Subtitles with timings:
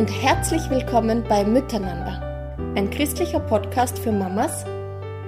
[0.00, 4.64] und herzlich willkommen bei Miteinander, ein christlicher Podcast für Mamas,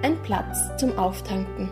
[0.01, 1.69] ein Platz zum Auftanken.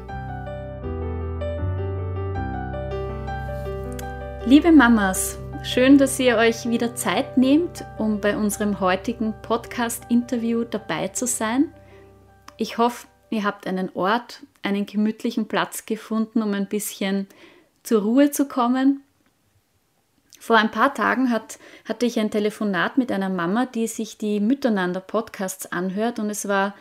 [4.45, 11.09] Liebe Mamas, schön, dass ihr euch wieder Zeit nehmt, um bei unserem heutigen Podcast-Interview dabei
[11.09, 11.73] zu sein.
[12.59, 17.29] Ich hoffe, ihr habt einen Ort, einen gemütlichen Platz gefunden, um ein bisschen
[17.83, 19.03] zur Ruhe zu kommen
[20.41, 24.41] vor ein paar Tagen hat, hatte ich ein Telefonat mit einer Mama, die sich die
[24.41, 26.75] Miteinander-Podcasts anhört und es war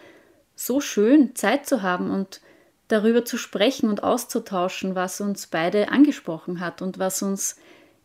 [0.56, 2.40] so schön, Zeit zu haben und
[2.88, 7.58] darüber zu sprechen und auszutauschen, was uns beide angesprochen hat und was uns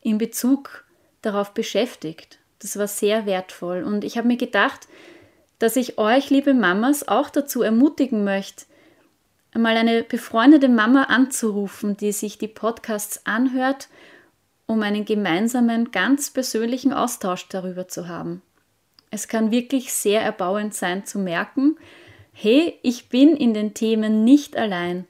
[0.03, 0.85] in Bezug
[1.23, 2.39] darauf beschäftigt.
[2.59, 4.89] Das war sehr wertvoll und ich habe mir gedacht,
[5.61, 8.65] dass ich euch, liebe Mamas, auch dazu ermutigen möchte,
[9.53, 13.89] einmal eine befreundete Mama anzurufen, die sich die Podcasts anhört
[14.67, 18.43] um einen gemeinsamen, ganz persönlichen Austausch darüber zu haben.
[19.11, 21.77] Es kann wirklich sehr erbauend sein zu merken,
[22.33, 25.07] hey, ich bin in den Themen nicht allein.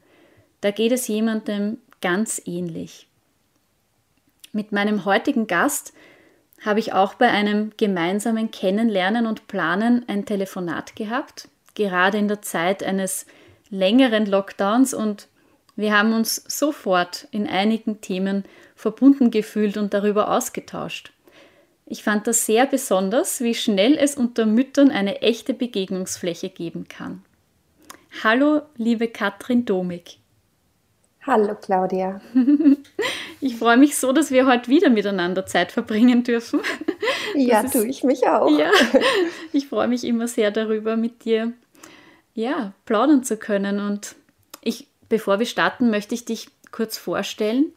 [0.61, 3.09] Da geht es jemandem ganz ähnlich.
[4.53, 5.95] Mit meinem heutigen Gast
[6.65, 12.43] habe ich auch bei einem gemeinsamen Kennenlernen und Planen ein Telefonat gehabt, gerade in der
[12.43, 13.27] Zeit eines
[13.71, 15.29] längeren Lockdowns und
[15.77, 18.45] wir haben uns sofort in einigen Themen
[18.85, 21.15] verbunden gefühlt und darüber ausgetauscht.
[21.87, 27.25] Ich fand das sehr besonders, wie schnell es unter Müttern eine echte Begegnungsfläche geben kann.
[28.23, 30.21] Hallo, liebe Katrin Domig.
[31.27, 32.21] Hallo, Claudia.
[33.41, 36.61] Ich freue mich so, dass wir heute wieder miteinander Zeit verbringen dürfen.
[37.35, 38.49] Ja, tue ich mich auch.
[38.59, 38.71] Ja,
[39.53, 41.53] ich freue mich immer sehr darüber, mit dir
[42.33, 43.81] ja, plaudern zu können.
[43.81, 44.17] Und
[44.63, 47.75] ich, bevor wir starten, möchte ich dich kurz vorstellen.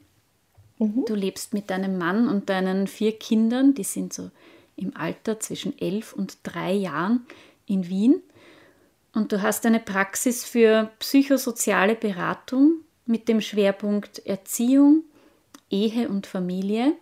[0.79, 1.05] Mhm.
[1.07, 4.31] Du lebst mit deinem Mann und deinen vier Kindern, die sind so
[4.75, 7.25] im Alter zwischen elf und drei Jahren
[7.65, 8.21] in Wien.
[9.13, 15.03] Und du hast eine Praxis für psychosoziale Beratung mit dem Schwerpunkt Erziehung,
[15.69, 16.93] Ehe und Familie.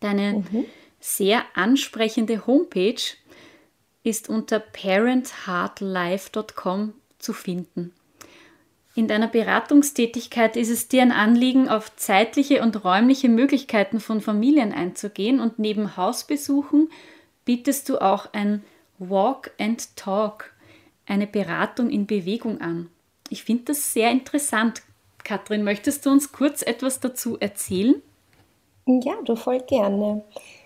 [0.00, 0.64] Deine mhm.
[0.98, 3.00] sehr ansprechende Homepage
[4.02, 7.92] ist unter parentheartlife.com zu finden.
[8.98, 14.72] In deiner Beratungstätigkeit ist es dir ein Anliegen, auf zeitliche und räumliche Möglichkeiten von Familien
[14.72, 16.90] einzugehen und neben Hausbesuchen
[17.44, 18.64] bietest du auch ein
[18.98, 20.52] Walk and Talk,
[21.06, 22.90] eine Beratung in Bewegung an.
[23.30, 24.82] Ich finde das sehr interessant.
[25.22, 28.02] Katrin, möchtest du uns kurz etwas dazu erzählen?
[28.84, 30.24] Ja, du voll gerne.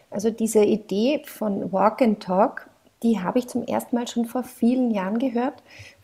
[0.08, 2.70] Also diese Idee von Walk and Talk,
[3.02, 5.62] die habe ich zum ersten Mal schon vor vielen Jahren gehört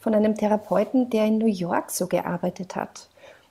[0.08, 3.10] von einem Therapeuten, der in New York so gearbeitet hat.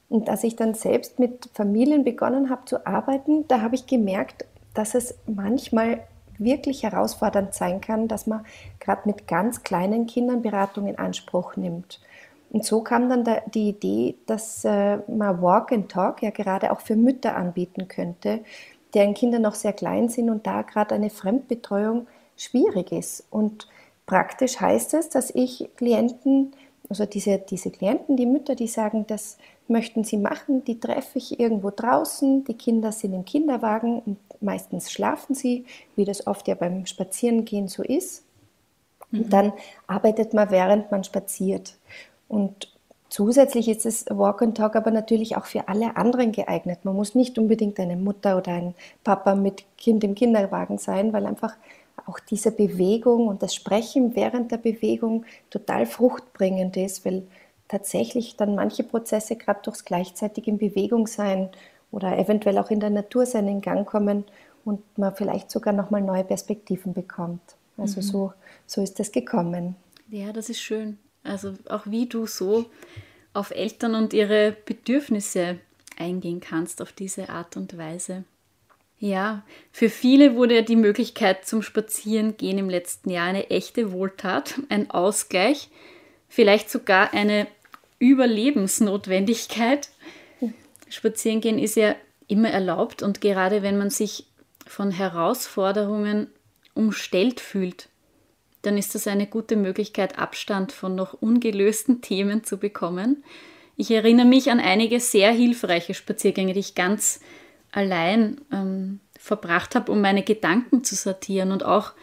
[0.10, 4.44] Und als ich dann selbst mit Familien begonnen habe zu arbeiten, da habe ich gemerkt,
[4.74, 6.00] dass es manchmal
[6.40, 8.44] wirklich herausfordernd sein kann, dass man
[8.80, 12.02] gerade mit ganz kleinen Kindern Beratung in Anspruch nimmt.
[12.50, 13.24] Und so kam dann
[13.54, 18.40] die Idee, dass äh, man Walk and Talk ja gerade auch für Mütter anbieten könnte,
[18.96, 23.28] deren Kinder noch sehr klein sind und da gerade eine Fremdbetreuung schwierig ist.
[23.30, 23.68] Und
[24.08, 26.54] Praktisch heißt es, dass ich Klienten,
[26.90, 29.38] also diese, diese Klienten, die Mütter, die sagen, das
[29.68, 34.92] möchten sie machen, die treffe ich irgendwo draußen, die Kinder sind im Kinderwagen und meistens
[34.92, 35.66] schlafen sie,
[35.98, 38.24] wie das oft ja beim Spazierengehen so ist.
[39.12, 39.20] Mhm.
[39.20, 39.54] Und dann
[39.88, 41.76] arbeitet man, während man spaziert.
[42.28, 42.74] Und
[43.10, 46.84] Zusätzlich ist es Walk and Talk aber natürlich auch für alle anderen geeignet.
[46.84, 48.76] Man muss nicht unbedingt eine Mutter oder ein
[49.06, 51.56] Papa mit Kind im Kinderwagen sein, weil einfach
[52.06, 57.24] auch diese Bewegung und das Sprechen während der Bewegung total fruchtbringend ist, weil
[57.68, 61.50] tatsächlich dann manche Prozesse gerade durchs gleichzeitig in Bewegung sein
[61.92, 64.24] oder eventuell auch in der Natur sein in Gang kommen
[64.64, 67.42] und man vielleicht sogar nochmal neue Perspektiven bekommt.
[67.78, 68.06] Also mhm.
[68.06, 68.34] so,
[68.66, 69.76] so ist es gekommen.
[70.10, 70.98] Ja, das ist schön.
[71.24, 72.66] Also auch wie du so
[73.34, 75.60] auf Eltern und ihre Bedürfnisse
[75.98, 78.24] eingehen kannst auf diese Art und Weise.
[79.00, 84.90] Ja, für viele wurde die Möglichkeit zum Spazierengehen im letzten Jahr eine echte Wohltat, ein
[84.90, 85.70] Ausgleich,
[86.28, 87.48] vielleicht sogar eine
[88.00, 89.90] Überlebensnotwendigkeit.
[90.90, 91.96] Spazierengehen ist ja
[92.28, 94.26] immer erlaubt und gerade wenn man sich
[94.66, 96.28] von Herausforderungen
[96.74, 97.90] umstellt fühlt,
[98.64, 103.24] dann ist das eine gute Möglichkeit, Abstand von noch ungelösten Themen zu bekommen.
[103.76, 107.20] Ich erinnere mich an einige sehr hilfreiche Spaziergänge, die ich ganz
[107.78, 111.94] allein ähm, verbracht habe, um meine Gedanken zu sortieren und auch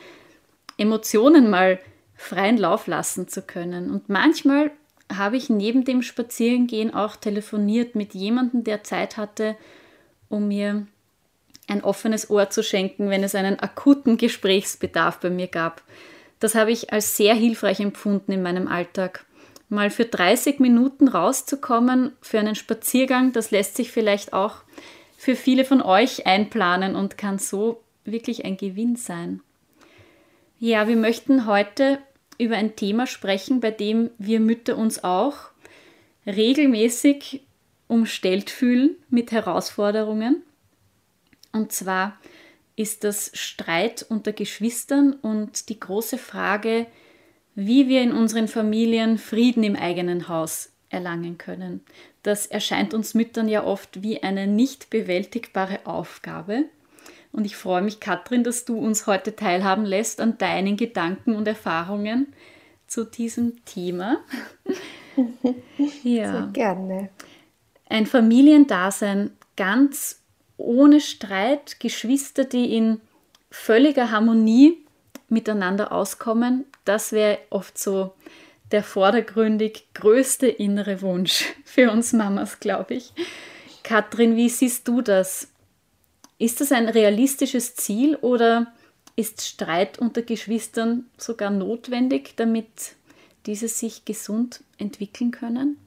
[0.79, 1.81] Emotionen mal
[2.15, 3.91] freien Lauf lassen zu können.
[3.91, 4.71] Und manchmal
[5.13, 9.57] habe ich neben dem Spazierengehen auch telefoniert mit jemandem, der Zeit hatte,
[10.29, 10.87] um mir
[11.67, 15.83] ein offenes Ohr zu schenken, wenn es einen akuten Gesprächsbedarf bei mir gab.
[16.39, 19.25] Das habe ich als sehr hilfreich empfunden in meinem Alltag.
[19.69, 24.63] Mal für 30 Minuten rauszukommen für einen Spaziergang, das lässt sich vielleicht auch
[25.25, 29.41] für viele von euch einplanen und kann so wirklich ein Gewinn sein.
[30.59, 31.99] Ja, wir möchten heute
[32.37, 35.37] über ein Thema sprechen, bei dem wir Mütter uns auch
[36.27, 37.41] regelmäßig
[37.89, 40.43] umstellt fühlen mit Herausforderungen.
[41.53, 42.19] Und zwar
[42.77, 46.85] ist das Streit unter Geschwistern und die große Frage,
[47.55, 51.81] wie wir in unseren Familien Frieden im eigenen Haus erlangen können.
[52.25, 56.65] Das erscheint uns Müttern ja oft wie eine nicht bewältigbare Aufgabe.
[57.33, 61.47] Und ich freue mich, Katrin, dass du uns heute teilhaben lässt an deinen Gedanken und
[61.47, 62.33] Erfahrungen
[62.87, 64.19] zu diesem Thema.
[66.03, 66.33] ja.
[66.33, 67.11] Sehr gerne.
[67.91, 70.23] Ein Familiendasein ganz
[70.57, 73.03] ohne Streit, Geschwister, die in
[73.51, 74.79] völliger Harmonie
[75.29, 78.15] miteinander auskommen, das wäre oft so
[78.75, 83.13] der vordergründig größte innere Wunsch für uns Mamas, glaube ich.
[83.85, 85.47] Katrin, wie siehst du das?
[86.39, 88.67] Ist das ein realistisches Ziel oder
[89.15, 92.97] ist Streit unter Geschwistern sogar notwendig, damit
[93.47, 95.79] diese sich gesund entwickeln können?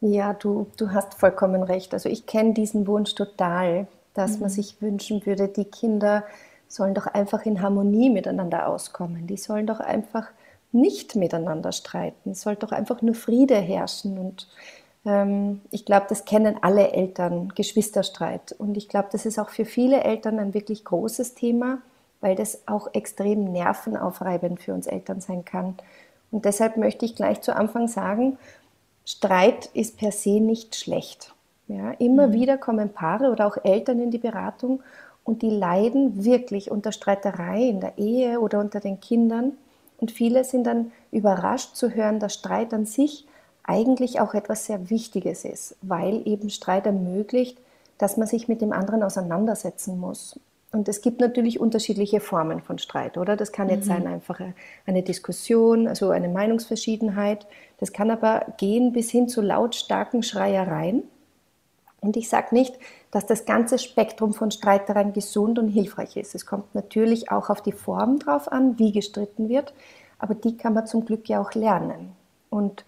[0.00, 1.92] Ja, du, du hast vollkommen recht.
[1.92, 4.40] Also ich kenne diesen Wunsch total, dass mhm.
[4.40, 6.24] man sich wünschen würde, die Kinder
[6.66, 9.26] sollen doch einfach in Harmonie miteinander auskommen.
[9.26, 10.28] Die sollen doch einfach
[10.72, 12.30] nicht miteinander streiten.
[12.30, 14.18] Es soll doch einfach nur Friede herrschen.
[14.18, 14.48] Und
[15.04, 18.52] ähm, ich glaube, das kennen alle Eltern, Geschwisterstreit.
[18.52, 21.78] Und ich glaube, das ist auch für viele Eltern ein wirklich großes Thema,
[22.20, 25.74] weil das auch extrem nervenaufreibend für uns Eltern sein kann.
[26.30, 28.38] Und deshalb möchte ich gleich zu Anfang sagen,
[29.04, 31.34] Streit ist per se nicht schlecht.
[31.66, 32.32] Ja, immer mhm.
[32.32, 34.82] wieder kommen Paare oder auch Eltern in die Beratung
[35.24, 39.52] und die leiden wirklich unter Streiterei in der Ehe oder unter den Kindern.
[40.00, 43.26] Und viele sind dann überrascht zu hören, dass Streit an sich
[43.62, 47.58] eigentlich auch etwas sehr Wichtiges ist, weil eben Streit ermöglicht,
[47.98, 50.40] dass man sich mit dem anderen auseinandersetzen muss.
[50.72, 53.36] Und es gibt natürlich unterschiedliche Formen von Streit, oder?
[53.36, 53.88] Das kann jetzt mhm.
[53.88, 54.40] sein einfach
[54.86, 57.46] eine Diskussion, also eine Meinungsverschiedenheit.
[57.78, 61.02] Das kann aber gehen bis hin zu lautstarken Schreiereien.
[62.00, 62.74] Und ich sage nicht,
[63.10, 66.34] dass das ganze Spektrum von Streitereien gesund und hilfreich ist.
[66.34, 69.74] Es kommt natürlich auch auf die Form drauf an, wie gestritten wird,
[70.18, 72.12] aber die kann man zum Glück ja auch lernen.
[72.50, 72.84] Und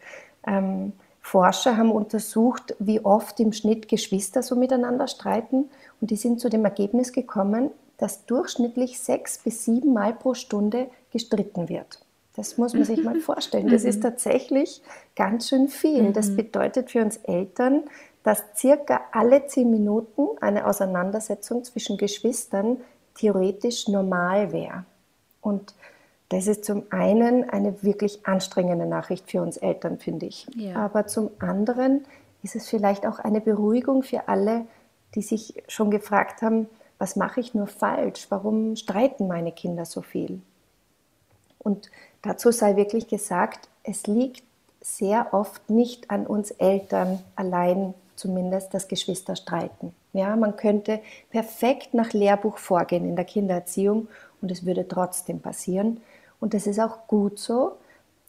[0.47, 5.71] ähm, Forscher haben untersucht, wie oft im Schnitt Geschwister so miteinander streiten
[6.01, 10.89] und die sind zu dem Ergebnis gekommen, dass durchschnittlich sechs bis sieben Mal pro Stunde
[11.13, 12.01] gestritten wird.
[12.35, 13.69] Das muss man sich mal vorstellen.
[13.69, 14.03] Das ist mhm.
[14.03, 14.83] tatsächlich
[15.15, 16.13] ganz schön viel.
[16.13, 16.37] Das mhm.
[16.37, 17.85] bedeutet für uns Eltern,
[18.23, 22.79] dass circa alle zehn Minuten eine Auseinandersetzung zwischen Geschwistern
[23.15, 24.85] theoretisch normal wäre.
[25.41, 25.75] Und
[26.29, 30.47] das ist zum einen eine wirklich anstrengende Nachricht für uns Eltern, finde ich.
[30.55, 30.77] Ja.
[30.77, 32.05] Aber zum anderen
[32.43, 34.67] ist es vielleicht auch eine Beruhigung für alle,
[35.15, 38.27] die sich schon gefragt haben, was mache ich nur falsch?
[38.31, 40.41] Warum streiten meine Kinder so viel?
[41.59, 41.91] Und
[42.23, 44.45] dazu sei wirklich gesagt, es liegt
[44.81, 49.95] sehr oft nicht an uns Eltern allein, zumindest, dass Geschwister streiten.
[50.13, 51.01] Ja, man könnte
[51.31, 54.09] perfekt nach Lehrbuch vorgehen in der Kindererziehung
[54.41, 56.01] und es würde trotzdem passieren.
[56.41, 57.73] Und das ist auch gut so,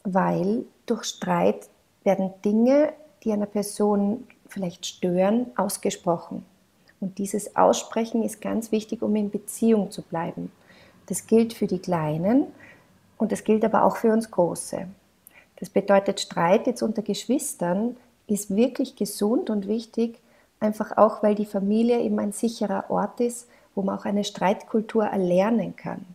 [0.03, 1.69] weil durch Streit
[2.03, 6.45] werden Dinge, die einer Person vielleicht stören, ausgesprochen.
[6.99, 10.51] Und dieses Aussprechen ist ganz wichtig, um in Beziehung zu bleiben.
[11.07, 12.47] Das gilt für die Kleinen
[13.17, 14.87] und das gilt aber auch für uns Große.
[15.57, 17.97] Das bedeutet, Streit jetzt unter Geschwistern
[18.33, 20.19] ist wirklich gesund und wichtig,
[20.59, 25.05] einfach auch, weil die Familie eben ein sicherer Ort ist, wo man auch eine Streitkultur
[25.05, 26.05] erlernen kann.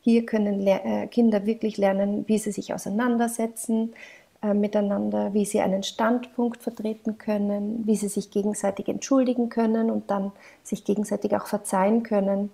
[0.00, 3.94] Hier können äh, Kinder wirklich lernen, wie sie sich auseinandersetzen
[4.42, 10.10] äh, miteinander, wie sie einen Standpunkt vertreten können, wie sie sich gegenseitig entschuldigen können und
[10.10, 12.50] dann sich gegenseitig auch verzeihen können.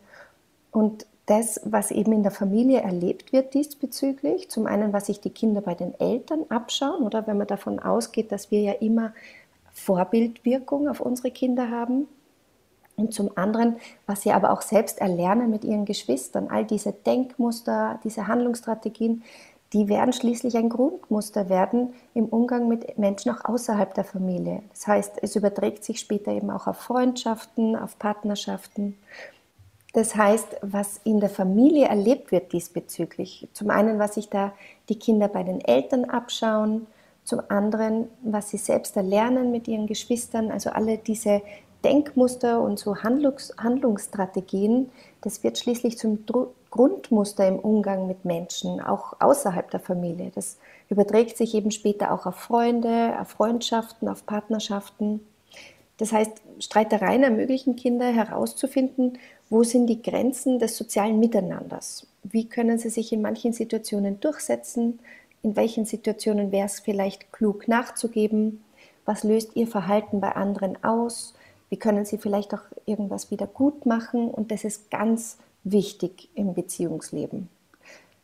[0.70, 5.30] Und das, was eben in der Familie erlebt wird diesbezüglich, zum einen, was sich die
[5.30, 9.12] Kinder bei den Eltern abschauen, oder wenn man davon ausgeht, dass wir ja immer
[9.72, 12.08] Vorbildwirkung auf unsere Kinder haben,
[12.96, 17.99] und zum anderen, was sie aber auch selbst erlernen mit ihren Geschwistern, all diese Denkmuster,
[18.04, 19.22] diese Handlungsstrategien,
[19.72, 24.62] die werden schließlich ein Grundmuster werden im Umgang mit Menschen auch außerhalb der Familie.
[24.70, 28.99] Das heißt, es überträgt sich später eben auch auf Freundschaften, auf Partnerschaften.
[29.92, 34.52] Das heißt, was in der Familie erlebt wird diesbezüglich, zum einen, was sich da
[34.88, 36.87] die Kinder bei den Eltern abschauen,
[37.25, 41.42] zum anderen, was sie selbst erlernen mit ihren Geschwistern, also alle diese
[41.85, 44.90] Denkmuster und so Handlungs Handlungsstrategien,
[45.23, 50.30] das wird schließlich zum Dru Grundmuster im Umgang mit Menschen, auch außerhalb der Familie.
[50.32, 50.56] Das
[50.88, 55.18] überträgt sich eben später auch auf Freunde, auf Freundschaften, auf Partnerschaften.
[55.97, 56.30] Das heißt,
[56.61, 59.18] Streitereien ermöglichen Kinder herauszufinden,
[59.50, 62.07] wo sind die Grenzen des sozialen Miteinanders?
[62.23, 65.00] Wie können sie sich in manchen Situationen durchsetzen?
[65.42, 68.62] In welchen Situationen wäre es vielleicht klug nachzugeben?
[69.04, 71.35] Was löst ihr Verhalten bei anderen aus?
[71.69, 74.30] Wie können sie vielleicht auch irgendwas wieder gut machen?
[74.30, 77.49] Und das ist ganz wichtig im Beziehungsleben.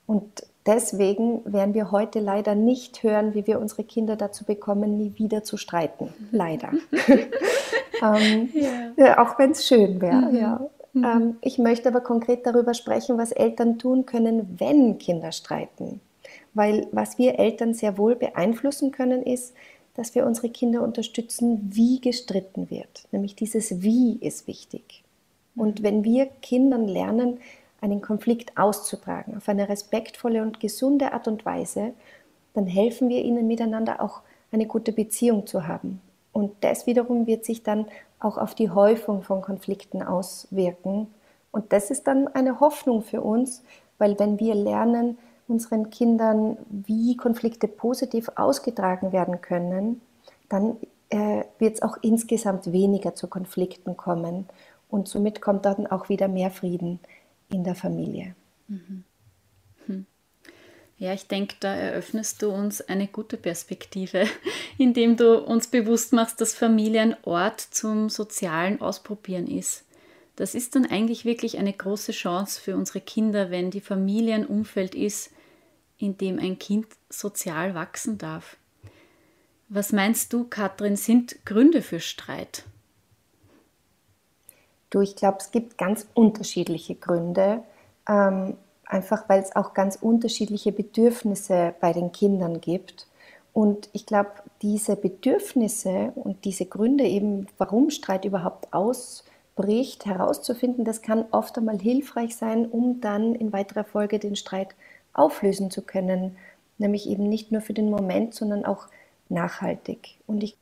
[0.06, 5.12] Und deswegen werden wir heute leider nicht hören, wie wir unsere Kinder dazu bekommen, nie
[5.16, 6.12] wieder zu streiten.
[6.30, 6.70] Leider.
[8.02, 8.50] ähm,
[8.96, 9.18] ja.
[9.18, 10.30] Auch wenn es schön wäre.
[10.30, 10.36] Mhm.
[10.36, 10.60] Ja.
[10.96, 11.04] Mhm.
[11.04, 16.00] Ähm, ich möchte aber konkret darüber sprechen, was Eltern tun können, wenn Kinder streiten.
[16.54, 19.54] Weil was wir Eltern sehr wohl beeinflussen können, ist,
[19.94, 23.06] dass wir unsere Kinder unterstützen, wie gestritten wird.
[23.12, 25.04] Nämlich dieses Wie ist wichtig.
[25.54, 27.40] Und wenn wir Kindern lernen,
[27.82, 31.92] einen Konflikt auszutragen auf eine respektvolle und gesunde Art und Weise,
[32.54, 36.00] dann helfen wir ihnen miteinander auch eine gute Beziehung zu haben.
[36.32, 37.86] Und das wiederum wird sich dann
[38.20, 41.08] auch auf die Häufung von Konflikten auswirken.
[41.50, 43.62] Und das ist dann eine Hoffnung für uns,
[43.98, 45.18] weil wenn wir lernen,
[45.48, 50.00] unseren Kindern, wie Konflikte positiv ausgetragen werden können,
[50.48, 50.76] dann
[51.08, 54.46] äh, wird es auch insgesamt weniger zu Konflikten kommen.
[54.88, 57.00] Und somit kommt dann auch wieder mehr Frieden
[57.48, 58.34] in der Familie.
[58.68, 59.04] Mhm.
[60.98, 64.26] Ja, ich denke, da eröffnest du uns eine gute Perspektive,
[64.78, 69.84] indem du uns bewusst machst, dass Familie ein Ort zum sozialen Ausprobieren ist.
[70.36, 74.46] Das ist dann eigentlich wirklich eine große Chance für unsere Kinder, wenn die Familie ein
[74.46, 75.30] Umfeld ist,
[75.98, 78.56] in dem ein Kind sozial wachsen darf.
[79.68, 82.64] Was meinst du, Katrin, sind Gründe für Streit?
[84.90, 87.64] Du, ich glaube, es gibt ganz unterschiedliche Gründe,
[88.08, 93.06] ähm, einfach weil es auch ganz unterschiedliche Bedürfnisse bei den Kindern gibt.
[93.52, 94.30] Und ich glaube,
[94.62, 101.78] diese Bedürfnisse und diese Gründe eben, warum Streit überhaupt ausbricht, herauszufinden, das kann oft einmal
[101.78, 104.74] hilfreich sein, um dann in weiterer Folge den Streit
[105.14, 106.36] auflösen zu können.
[106.78, 108.88] Nämlich eben nicht nur für den Moment, sondern auch
[109.28, 110.18] nachhaltig.
[110.26, 110.56] Und ich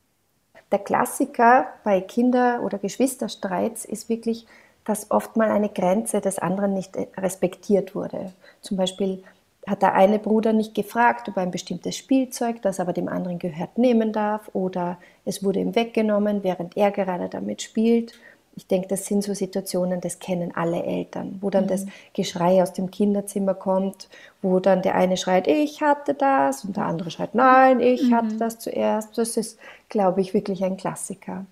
[0.74, 4.46] der Klassiker bei Kinder- oder Geschwisterstreits ist wirklich,
[4.84, 8.32] dass oft mal eine Grenze des anderen nicht respektiert wurde.
[8.60, 9.22] Zum Beispiel
[9.66, 13.38] hat der eine Bruder nicht gefragt, ob er ein bestimmtes Spielzeug, das aber dem anderen
[13.38, 18.12] gehört, nehmen darf oder es wurde ihm weggenommen, während er gerade damit spielt
[18.56, 21.68] ich denke, das sind so Situationen, das kennen alle Eltern, wo dann mhm.
[21.68, 24.08] das Geschrei aus dem Kinderzimmer kommt,
[24.42, 28.14] wo dann der eine schreit, ich hatte das und der andere schreit, nein, ich mhm.
[28.14, 29.18] hatte das zuerst.
[29.18, 31.46] Das ist, glaube ich, wirklich ein Klassiker.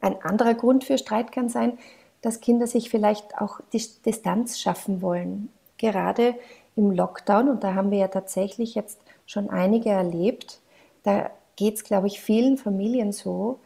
[0.00, 1.78] Ein anderer Grund für Streit kann sein,
[2.22, 5.48] dass Kinder sich vielleicht auch die Distanz schaffen wollen.
[5.78, 6.34] Gerade
[6.76, 10.60] im Lockdown, und da haben wir ja tatsächlich jetzt schon einige erlebt,
[11.02, 13.60] da geht es, glaube ich, vielen Familien so,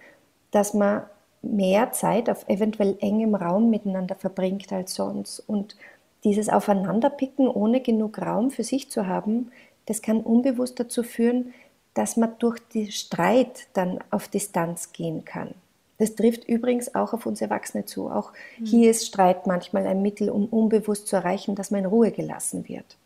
[0.51, 1.03] dass man
[1.43, 5.41] mehr Zeit auf eventuell engem Raum miteinander verbringt als sonst.
[5.41, 5.77] Und
[6.23, 9.51] dieses Aufeinanderpicken ohne genug Raum für sich zu haben,
[9.87, 11.53] das kann unbewusst dazu führen,
[11.93, 15.55] dass man durch den Streit dann auf Distanz gehen kann.
[15.99, 18.11] Das trifft übrigens auch auf uns Erwachsene zu.
[18.11, 18.67] Auch mhm.
[18.67, 22.69] hier ist Streit manchmal ein Mittel, um unbewusst zu erreichen, dass man in Ruhe gelassen
[22.69, 22.97] wird.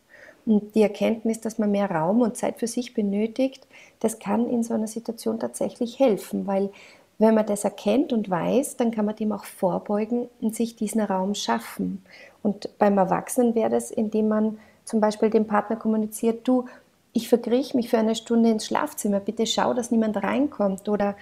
[0.45, 3.67] Und die Erkenntnis, dass man mehr Raum und Zeit für sich benötigt,
[3.99, 6.71] das kann in so einer Situation tatsächlich helfen, weil
[7.19, 11.01] wenn man das erkennt und weiß, dann kann man dem auch vorbeugen und sich diesen
[11.01, 12.01] Raum schaffen.
[12.41, 16.65] Und beim Erwachsenen wäre das, indem man zum Beispiel dem Partner kommuniziert, du,
[17.11, 20.87] ich verkrieche mich für eine Stunde ins Schlafzimmer, bitte schau, dass niemand reinkommt.
[20.87, 21.15] Oder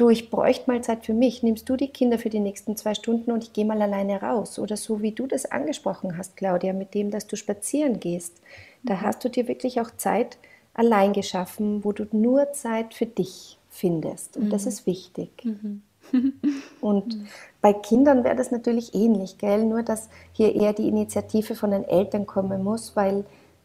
[0.00, 2.94] du, ich bräuchte mal Zeit für mich, nimmst du die Kinder für die nächsten zwei
[2.94, 4.58] Stunden und ich gehe mal alleine raus.
[4.58, 8.40] Oder so wie du das angesprochen hast, Claudia, mit dem, dass du spazieren gehst.
[8.82, 9.00] Da mhm.
[9.02, 10.38] hast du dir wirklich auch Zeit
[10.74, 14.36] allein geschaffen, wo du nur Zeit für dich findest.
[14.36, 14.50] Und mhm.
[14.50, 15.30] das ist wichtig.
[15.44, 15.82] Mhm.
[16.80, 17.26] Und mhm.
[17.60, 19.64] bei Kindern wäre das natürlich ähnlich, gell?
[19.64, 23.24] Nur dass hier eher die Initiative von den Eltern kommen muss, weil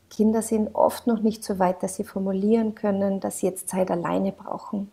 [0.10, 3.90] Kinder sind oft noch nicht so weit, dass sie formulieren können, dass sie jetzt Zeit
[3.90, 4.92] alleine brauchen.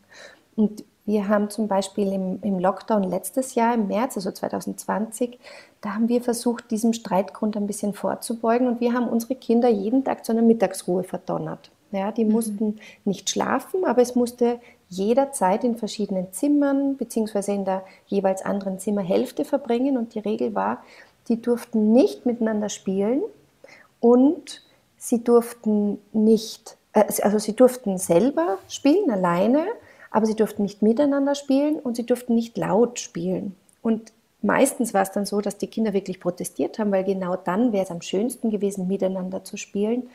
[0.54, 5.40] Und wir haben zum Beispiel im, im, Lockdown letztes Jahr, im März, also 2020,
[5.80, 10.04] da haben wir versucht, diesem Streitgrund ein bisschen vorzubeugen und wir haben unsere Kinder jeden
[10.04, 11.72] Tag zu einer Mittagsruhe verdonnert.
[11.90, 12.32] Ja, die mhm.
[12.32, 18.78] mussten nicht schlafen, aber es musste jederzeit in verschiedenen Zimmern beziehungsweise in der jeweils anderen
[18.78, 19.96] Zimmerhälfte verbringen.
[19.96, 20.84] Und die Regel war,
[21.28, 23.22] die durften nicht miteinander spielen
[23.98, 24.62] und
[24.96, 29.66] sie durften nicht, äh, also sie durften selber spielen alleine,
[30.10, 33.54] aber sie durften nicht miteinander spielen und sie durften nicht laut spielen.
[33.82, 34.12] Und
[34.42, 37.84] meistens war es dann so, dass die Kinder wirklich protestiert haben, weil genau dann wäre
[37.84, 40.08] es am schönsten gewesen, miteinander zu spielen.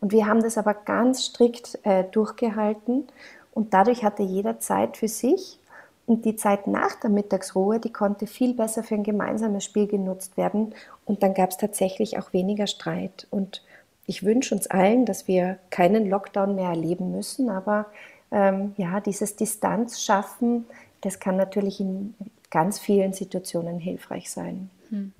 [0.00, 3.04] Und wir haben das aber ganz strikt äh, durchgehalten
[3.52, 5.58] und dadurch hatte jeder Zeit für sich.
[6.06, 10.36] Und die Zeit nach der Mittagsruhe, die konnte viel besser für ein gemeinsames Spiel genutzt
[10.36, 10.74] werden.
[11.04, 13.28] Und dann gab es tatsächlich auch weniger Streit.
[13.30, 13.62] Und
[14.06, 17.48] ich wünsche uns allen, dass wir keinen Lockdown mehr erleben müssen.
[17.48, 17.86] Aber
[18.30, 20.66] ähm, ja, dieses Distanz schaffen,
[21.00, 22.14] das kann natürlich in
[22.50, 24.70] ganz vielen Situationen hilfreich sein.
[24.90, 25.12] Hm.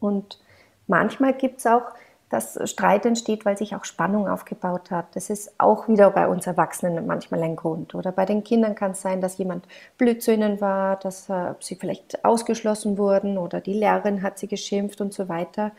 [0.00, 0.40] Und
[0.86, 1.92] manchmal gibt es auch
[2.32, 5.14] dass Streit entsteht, weil sich auch Spannung aufgebaut hat.
[5.14, 7.94] Das ist auch wieder bei uns Erwachsenen manchmal ein Grund.
[7.94, 9.66] Oder bei den Kindern kann es sein, dass jemand
[9.98, 14.48] blöd zu ihnen war, dass äh, sie vielleicht ausgeschlossen wurden oder die Lehrerin hat sie
[14.48, 15.72] geschimpft und so weiter.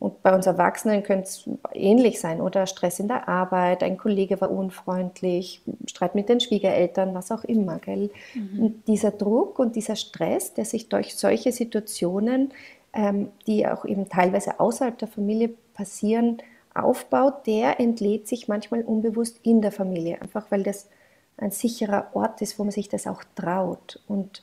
[0.00, 4.40] Und bei uns Erwachsenen könnte es ähnlich sein oder Stress in der Arbeit, ein Kollege
[4.40, 7.78] war unfreundlich, Streit mit den Schwiegereltern, was auch immer.
[7.78, 8.10] Gell?
[8.34, 8.64] Mhm.
[8.64, 12.52] Und dieser Druck und dieser Stress, der sich durch solche Situationen,
[12.94, 16.38] ähm, die auch eben teilweise außerhalb der Familie passieren,
[16.74, 20.88] aufbaut, der entlädt sich manchmal unbewusst in der Familie, einfach weil das
[21.36, 24.00] ein sicherer Ort ist, wo man sich das auch traut.
[24.08, 24.42] Und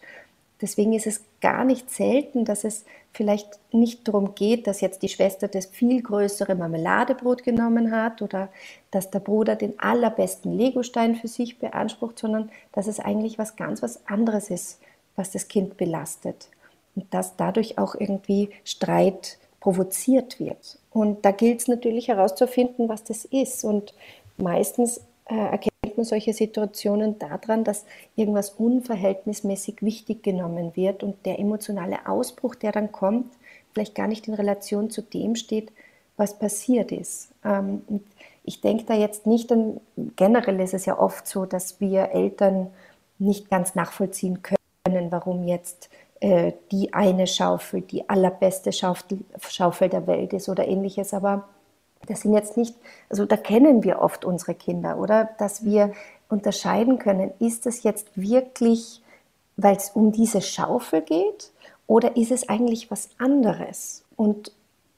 [0.62, 5.10] deswegen ist es gar nicht selten, dass es vielleicht nicht darum geht, dass jetzt die
[5.10, 8.50] Schwester das viel größere Marmeladebrot genommen hat oder
[8.92, 13.82] dass der Bruder den allerbesten Legostein für sich beansprucht, sondern dass es eigentlich was ganz
[13.82, 14.80] was anderes ist,
[15.16, 16.50] was das Kind belastet.
[16.96, 20.80] Und dass dadurch auch irgendwie Streit provoziert wird.
[20.92, 23.64] Und da gilt es natürlich herauszufinden, was das ist.
[23.64, 23.94] Und
[24.38, 27.86] meistens äh, erkennt man solche Situationen daran, dass
[28.16, 33.34] irgendwas unverhältnismäßig wichtig genommen wird und der emotionale Ausbruch, der dann kommt,
[33.74, 35.72] vielleicht gar nicht in Relation zu dem steht,
[36.16, 37.30] was passiert ist.
[37.44, 37.82] Ähm,
[38.44, 39.80] ich denke da jetzt nicht an,
[40.16, 42.68] generell ist es ja oft so, dass wir Eltern
[43.20, 45.90] nicht ganz nachvollziehen können, warum jetzt
[46.22, 51.14] äh, die eine Schaufel die allerbeste Schaufel der Welt ist oder ähnliches.
[51.14, 51.48] Aber
[52.08, 52.76] das sind jetzt nicht,
[53.10, 55.30] also da kennen wir oft unsere Kinder, oder?
[55.38, 55.94] Dass wir
[56.30, 59.02] unterscheiden können, ist es jetzt wirklich,
[59.56, 61.52] weil es um diese Schaufel geht
[61.86, 64.04] oder ist es eigentlich was anderes?
[64.16, 64.52] Und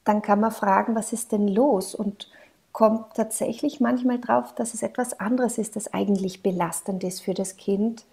[0.05, 1.93] dann kann man fragen, was ist denn los?
[1.93, 2.29] Und
[2.71, 7.57] kommt tatsächlich manchmal drauf, dass es etwas anderes ist, das eigentlich belastend ist für das
[7.57, 8.05] Kind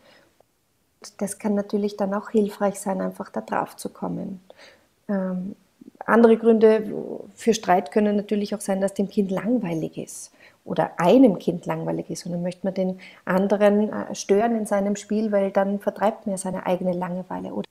[1.18, 4.40] das kann natürlich dann auch hilfreich sein, einfach da drauf zu kommen.
[6.06, 6.84] Andere Gründe
[7.34, 10.32] für Streit können natürlich auch sein, dass dem Kind langweilig ist
[10.64, 14.96] oder einem Kind langweilig ist und dann möchte man den anderen äh, stören in seinem
[14.96, 17.52] Spiel, weil dann vertreibt man ja seine eigene Langeweile.
[17.52, 17.68] Oder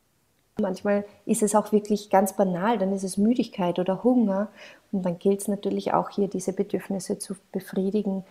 [0.60, 4.48] manchmal ist es auch wirklich ganz banal, dann ist es Müdigkeit oder Hunger
[4.91, 8.24] und dann gilt es natürlich auch hier, diese Bedürfnisse zu befriedigen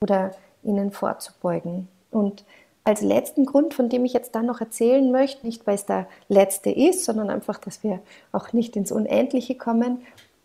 [0.00, 1.88] oder ihnen vorzubeugen.
[2.10, 2.44] Und
[2.84, 6.08] als letzten Grund, von dem ich jetzt da noch erzählen möchte, nicht weil es der
[6.28, 8.00] letzte ist, sondern einfach, dass wir
[8.32, 9.98] auch nicht ins Unendliche kommen,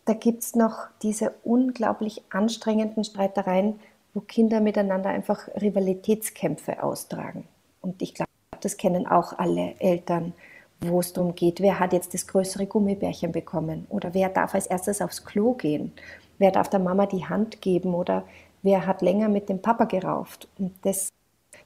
[0.05, 3.79] da gibt es noch diese unglaublich anstrengenden Streitereien,
[4.13, 7.43] wo Kinder miteinander einfach Rivalitätskämpfe austragen.
[7.81, 8.29] Und ich glaube,
[8.61, 10.33] das kennen auch alle Eltern,
[10.79, 13.87] wo es darum geht, wer hat jetzt das größere Gummibärchen bekommen?
[13.89, 15.91] Oder wer darf als erstes aufs Klo gehen,
[16.37, 17.93] wer darf der Mama die Hand geben?
[17.93, 18.23] Oder
[18.61, 20.47] wer hat länger mit dem Papa gerauft.
[20.57, 21.09] Und das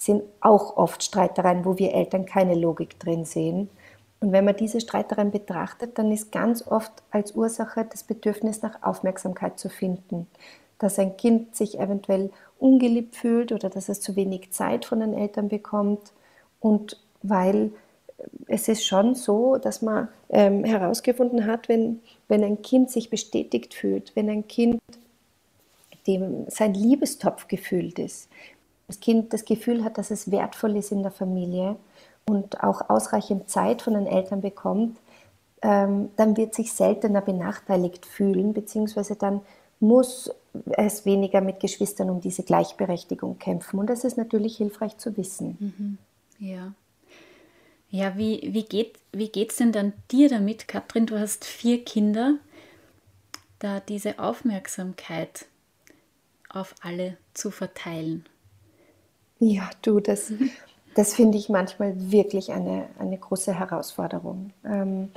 [0.02, 3.70] sind auch oft Streitereien, wo wir Eltern keine Logik drin sehen.
[4.20, 8.82] Und wenn man diese Streitereien betrachtet, dann ist ganz oft als Ursache das Bedürfnis nach
[8.82, 10.26] Aufmerksamkeit zu finden.
[10.80, 15.14] Dass ein Kind sich eventuell ungeliebt fühlt oder dass es zu wenig Zeit von den
[15.14, 16.14] Eltern bekommt.
[16.60, 17.72] Und weil
[18.48, 23.76] es ist schon so, dass man ähm, herausgefunden hat, wenn, wenn ein Kind sich bestätigt
[23.76, 24.82] fühlt, wenn ein Kind
[26.08, 28.28] dem sein Liebestopf gefüllt ist,
[28.92, 31.78] das Kind das Gefühl hat, dass es wertvoll ist in der Familie
[32.26, 34.98] und auch ausreichend Zeit von den Eltern bekommt,
[35.62, 39.42] ähm, dann wird sich seltener benachteiligt fühlen, beziehungsweise dann
[39.80, 40.30] muss
[40.72, 43.80] es weniger mit Geschwistern um diese Gleichberechtigung kämpfen.
[43.80, 45.58] Und das ist natürlich hilfreich zu wissen.
[45.60, 45.98] Mhm.
[46.46, 46.74] Ja.
[47.90, 51.06] Ja, wie, wie geht es wie geht's denn dann dir damit, Katrin?
[51.06, 52.36] Du hast vier Kinder,
[53.60, 55.46] da diese Aufmerksamkeit
[56.50, 58.26] auf alle zu verteilen.
[59.44, 60.32] Ja, du, das,
[60.96, 64.52] das finde ich manchmal wirklich eine, eine große Herausforderung.
[64.64, 65.10] Ähm,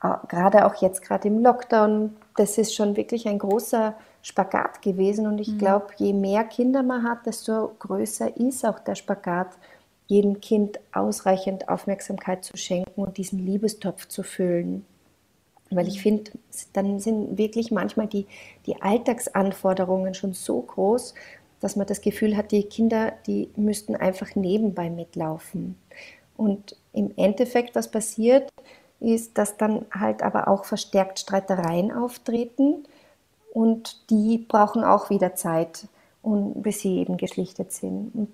[0.00, 5.26] gerade auch jetzt, gerade im Lockdown, das ist schon wirklich ein großer Spagat gewesen.
[5.26, 5.58] Und ich mhm.
[5.58, 9.48] glaube, je mehr Kinder man hat, desto größer ist auch der Spagat,
[10.06, 14.86] jedem Kind ausreichend Aufmerksamkeit zu schenken und diesen Liebestopf zu füllen.
[15.70, 16.02] Weil ich mhm.
[16.02, 16.30] finde,
[16.72, 18.26] dann sind wirklich manchmal die,
[18.64, 21.14] die Alltagsanforderungen schon so groß,
[21.60, 25.76] dass man das Gefühl hat, die Kinder, die müssten einfach nebenbei mitlaufen.
[26.36, 28.50] Und im Endeffekt, was passiert,
[28.98, 32.84] ist, dass dann halt aber auch verstärkt Streitereien auftreten
[33.52, 35.86] und die brauchen auch wieder Zeit,
[36.22, 38.14] bis sie eben geschlichtet sind.
[38.14, 38.32] Und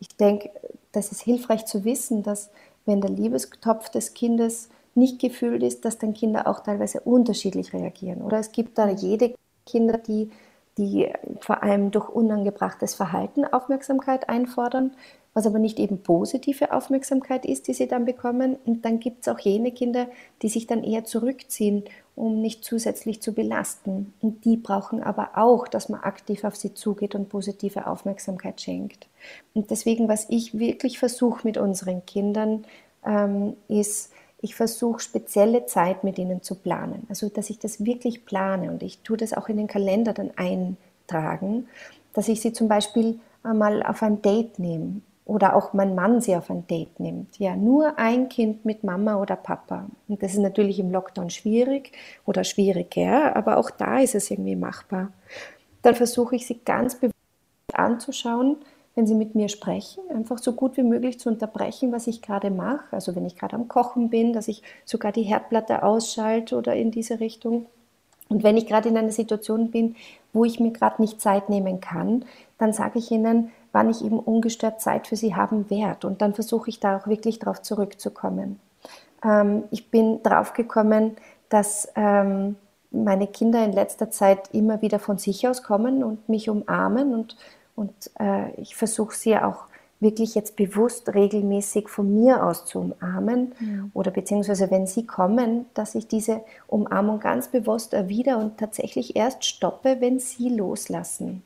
[0.00, 0.50] ich denke,
[0.92, 2.50] das ist hilfreich zu wissen, dass
[2.86, 8.22] wenn der Liebestopf des Kindes nicht gefüllt ist, dass dann Kinder auch teilweise unterschiedlich reagieren.
[8.22, 9.34] Oder es gibt da jede
[9.66, 10.30] Kinder, die,
[10.78, 14.92] die vor allem durch unangebrachtes Verhalten Aufmerksamkeit einfordern
[15.38, 18.56] was aber nicht eben positive Aufmerksamkeit ist, die sie dann bekommen.
[18.66, 20.08] Und dann gibt es auch jene Kinder,
[20.42, 21.84] die sich dann eher zurückziehen,
[22.16, 24.12] um nicht zusätzlich zu belasten.
[24.20, 29.06] Und die brauchen aber auch, dass man aktiv auf sie zugeht und positive Aufmerksamkeit schenkt.
[29.54, 32.64] Und deswegen, was ich wirklich versuche mit unseren Kindern,
[33.06, 37.06] ähm, ist, ich versuche spezielle Zeit mit ihnen zu planen.
[37.08, 40.30] Also, dass ich das wirklich plane und ich tue das auch in den Kalender dann
[40.36, 41.68] eintragen,
[42.12, 46.34] dass ich sie zum Beispiel einmal auf ein Date nehme oder auch mein Mann sie
[46.36, 47.38] auf ein Date nimmt.
[47.38, 49.86] Ja, nur ein Kind mit Mama oder Papa.
[50.08, 51.92] Und das ist natürlich im Lockdown schwierig
[52.24, 55.12] oder schwieriger, aber auch da ist es irgendwie machbar.
[55.82, 57.14] Dann versuche ich sie ganz bewusst
[57.74, 58.56] anzuschauen,
[58.98, 62.50] wenn sie mit mir sprechen, einfach so gut wie möglich zu unterbrechen, was ich gerade
[62.50, 62.82] mache.
[62.90, 66.90] Also wenn ich gerade am Kochen bin, dass ich sogar die Herdplatte ausschalte oder in
[66.90, 67.66] diese Richtung.
[68.28, 69.94] Und wenn ich gerade in einer Situation bin,
[70.32, 72.24] wo ich mir gerade nicht Zeit nehmen kann,
[72.58, 76.08] dann sage ich ihnen, wann ich eben ungestört Zeit für sie haben werde.
[76.08, 78.58] Und dann versuche ich da auch wirklich darauf zurückzukommen.
[79.24, 81.16] Ähm, ich bin drauf gekommen,
[81.50, 82.56] dass ähm,
[82.90, 87.36] meine Kinder in letzter Zeit immer wieder von sich aus kommen und mich umarmen und,
[87.78, 89.68] und äh, ich versuche sie auch
[90.00, 93.90] wirklich jetzt bewusst regelmäßig von mir aus zu umarmen mhm.
[93.94, 99.44] oder beziehungsweise wenn sie kommen, dass ich diese Umarmung ganz bewusst erwidere und tatsächlich erst
[99.44, 101.42] stoppe, wenn sie loslassen.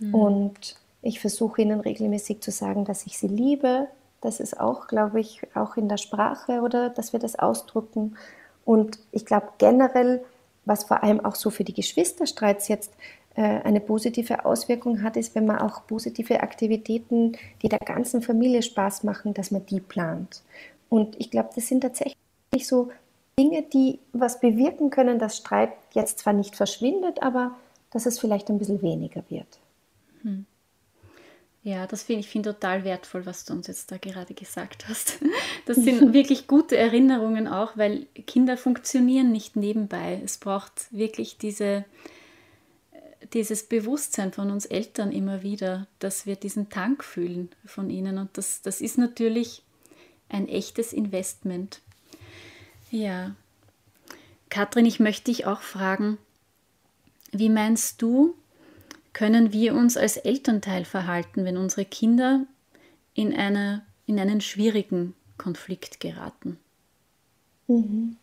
[0.00, 0.14] Mhm.
[0.14, 3.88] Und ich versuche ihnen regelmäßig zu sagen, dass ich sie liebe.
[4.20, 8.16] Das ist auch, glaube ich, auch in der Sprache oder dass wir das ausdrücken.
[8.64, 10.24] Und ich glaube generell,
[10.64, 12.92] was vor allem auch so für die Geschwisterstreits jetzt
[13.42, 19.04] eine positive Auswirkung hat, ist, wenn man auch positive Aktivitäten, die der ganzen Familie Spaß
[19.04, 20.42] machen, dass man die plant.
[20.88, 22.16] Und ich glaube, das sind tatsächlich
[22.62, 22.90] so
[23.38, 27.56] Dinge, die was bewirken können, dass Streit jetzt zwar nicht verschwindet, aber
[27.90, 29.58] dass es vielleicht ein bisschen weniger wird.
[30.22, 30.44] Hm.
[31.62, 35.18] Ja, das finde ich find total wertvoll, was du uns jetzt da gerade gesagt hast.
[35.66, 40.18] Das sind wirklich gute Erinnerungen auch, weil Kinder funktionieren nicht nebenbei.
[40.24, 41.84] Es braucht wirklich diese,
[43.32, 48.18] dieses Bewusstsein von uns Eltern immer wieder, dass wir diesen Tank fühlen von ihnen.
[48.18, 49.62] Und das, das ist natürlich
[50.28, 51.80] ein echtes Investment.
[52.90, 53.34] Ja.
[54.50, 56.18] Katrin, ich möchte dich auch fragen,
[57.32, 58.34] wie meinst du,
[59.12, 62.46] können wir uns als Elternteil verhalten, wenn unsere Kinder
[63.14, 66.58] in, eine, in einen schwierigen Konflikt geraten?
[67.66, 68.16] Mhm.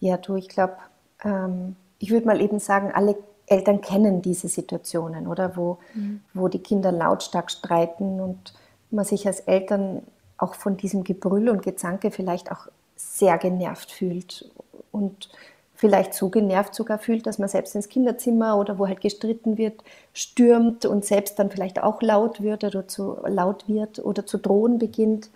[0.00, 0.76] Ja, du, ich glaube,
[1.24, 3.16] ähm, ich würde mal eben sagen, alle
[3.46, 5.56] Eltern kennen diese Situationen, oder?
[5.56, 6.20] Wo, mhm.
[6.34, 8.54] wo die Kinder lautstark streiten und
[8.90, 10.02] man sich als Eltern
[10.38, 14.50] auch von diesem Gebrüll und Gezanke vielleicht auch sehr genervt fühlt
[14.92, 15.28] und
[15.74, 19.82] vielleicht so genervt sogar fühlt, dass man selbst ins Kinderzimmer oder wo halt gestritten wird,
[20.14, 24.78] stürmt und selbst dann vielleicht auch laut wird oder zu laut wird oder zu drohen
[24.78, 25.28] beginnt.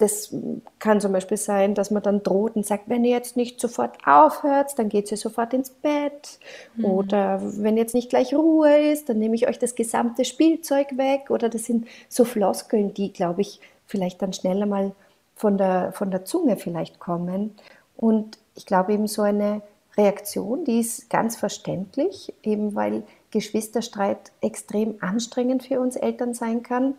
[0.00, 0.34] Das
[0.78, 3.98] kann zum Beispiel sein, dass man dann droht und sagt, wenn ihr jetzt nicht sofort
[4.06, 6.38] aufhört, dann geht sie sofort ins Bett.
[6.74, 6.84] Mhm.
[6.86, 11.30] Oder wenn jetzt nicht gleich Ruhe ist, dann nehme ich euch das gesamte Spielzeug weg.
[11.30, 14.92] Oder das sind so Floskeln, die, glaube ich, vielleicht dann schneller mal
[15.36, 17.54] von der, von der Zunge vielleicht kommen.
[17.94, 19.60] Und ich glaube eben so eine
[19.98, 26.94] Reaktion, die ist ganz verständlich, eben weil Geschwisterstreit extrem anstrengend für uns Eltern sein kann.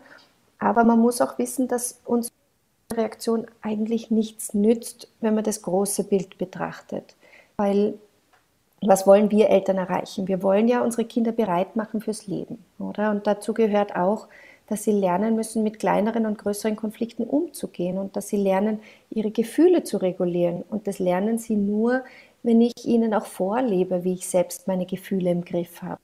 [0.60, 2.30] Aber man muss auch wissen, dass uns
[2.96, 7.16] Reaktion eigentlich nichts nützt, wenn man das große Bild betrachtet.
[7.56, 7.94] Weil
[8.84, 10.26] was wollen wir Eltern erreichen?
[10.26, 13.10] Wir wollen ja unsere Kinder bereit machen fürs Leben, oder?
[13.10, 14.26] Und dazu gehört auch,
[14.66, 19.30] dass sie lernen müssen, mit kleineren und größeren Konflikten umzugehen und dass sie lernen, ihre
[19.30, 20.64] Gefühle zu regulieren.
[20.68, 22.04] Und das lernen sie nur,
[22.42, 26.00] wenn ich ihnen auch vorlebe, wie ich selbst meine Gefühle im Griff habe.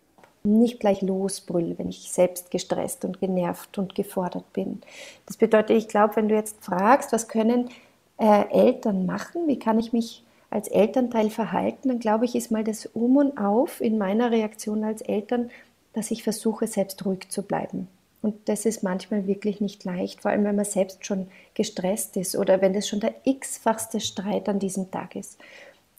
[0.49, 4.81] Nicht gleich losbrülle, wenn ich selbst gestresst und genervt und gefordert bin.
[5.27, 7.69] Das bedeutet, ich glaube, wenn du jetzt fragst, was können
[8.19, 12.65] äh, Eltern machen, wie kann ich mich als Elternteil verhalten, dann glaube ich, ist mal
[12.65, 15.51] das Um und Auf in meiner Reaktion als Eltern,
[15.93, 17.89] dass ich versuche, selbst ruhig zu bleiben.
[18.21, 22.37] Und das ist manchmal wirklich nicht leicht, vor allem wenn man selbst schon gestresst ist
[22.37, 25.39] oder wenn das schon der x-fachste Streit an diesem Tag ist.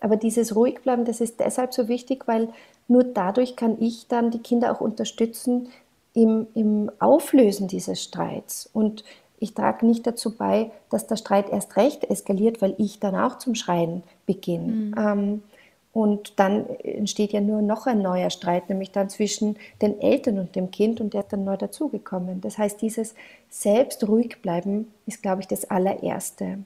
[0.02, 2.50] Aber dieses Ruhigbleiben, das ist deshalb so wichtig, weil
[2.88, 5.70] nur dadurch kann ich dann die Kinder auch unterstützen,
[6.14, 8.70] im, im Auflösen dieses Streits.
[8.74, 9.04] Und
[9.40, 13.38] ich trage nicht dazu bei, dass der Streit erst recht eskaliert, weil ich dann auch
[13.38, 14.72] zum Schreien beginne.
[14.72, 14.96] Mhm.
[14.98, 15.44] Ähm,
[15.92, 20.56] und dann entsteht ja nur noch ein neuer Streit, nämlich dann zwischen den Eltern und
[20.56, 22.42] dem Kind und der ist dann neu dazugekommen.
[22.42, 23.16] Das heißt, dieses
[23.50, 26.60] Selbst ruhig bleiben ist, glaube ich, das allererste.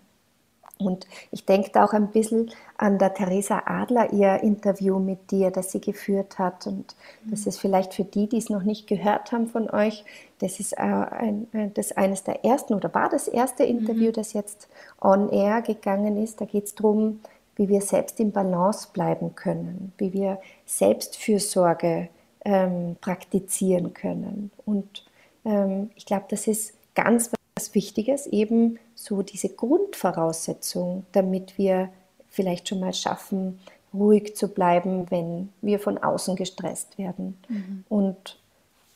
[0.79, 5.51] Und ich denke da auch ein bisschen an der Theresa Adler, ihr Interview mit dir,
[5.51, 6.67] das sie geführt hat.
[6.67, 10.03] Und das ist vielleicht für die, die es noch nicht gehört haben von euch,
[10.39, 14.13] das ist äh, ein, das eines der ersten oder war das erste Interview, mhm.
[14.13, 14.67] das jetzt
[14.99, 16.41] on air gegangen ist.
[16.41, 17.21] Da geht es darum,
[17.55, 22.09] wie wir selbst im Balance bleiben können, wie wir Selbstfürsorge
[22.43, 24.51] ähm, praktizieren können.
[24.65, 25.05] Und
[25.45, 31.89] ähm, ich glaube, das ist ganz was Wichtiges, eben so diese Grundvoraussetzung, damit wir
[32.29, 33.59] vielleicht schon mal schaffen,
[33.93, 37.37] ruhig zu bleiben, wenn wir von außen gestresst werden.
[37.47, 37.83] Mhm.
[37.89, 38.39] Und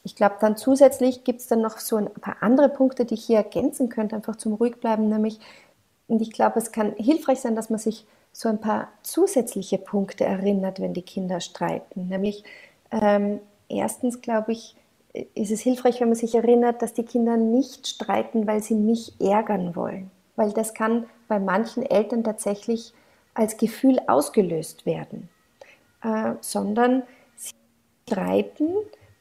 [0.04, 3.26] ich glaube, dann zusätzlich gibt es dann noch so ein paar andere Punkte, die ich
[3.26, 5.40] hier ergänzen könnte, einfach zum Ruhigbleiben, nämlich,
[6.08, 10.24] und ich glaube, es kann hilfreich sein, dass man sich so ein paar zusätzliche Punkte
[10.24, 12.08] erinnert, wenn die Kinder streiten.
[12.08, 12.44] Nämlich
[12.92, 14.76] ähm, erstens, glaube ich,
[15.34, 19.14] ist es hilfreich, wenn man sich erinnert, dass die Kinder nicht streiten, weil sie mich
[19.20, 20.12] ärgern wollen.
[20.36, 22.94] Weil das kann bei manchen Eltern tatsächlich
[23.34, 25.30] als Gefühl ausgelöst werden,
[26.04, 27.04] äh, sondern
[27.36, 27.54] sie
[28.08, 28.68] streiten,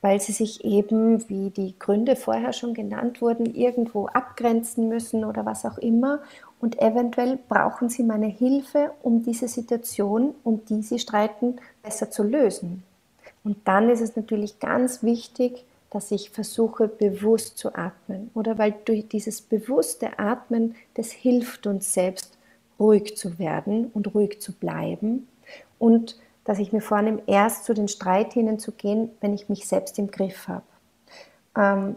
[0.00, 5.44] weil sie sich eben, wie die Gründe vorher schon genannt wurden, irgendwo abgrenzen müssen oder
[5.44, 6.20] was auch immer
[6.61, 12.22] und eventuell brauchen Sie meine Hilfe, um diese Situation, um die Sie streiten, besser zu
[12.22, 12.82] lösen.
[13.44, 18.31] Und dann ist es natürlich ganz wichtig, dass ich versuche, bewusst zu atmen.
[18.35, 22.37] Oder weil durch dieses bewusste Atmen, das hilft uns selbst,
[22.79, 25.29] ruhig zu werden und ruhig zu bleiben.
[25.79, 30.11] Und dass ich mir vornehme, erst zu den Streit hineinzugehen, wenn ich mich selbst im
[30.11, 30.64] Griff habe.
[31.57, 31.96] Ähm,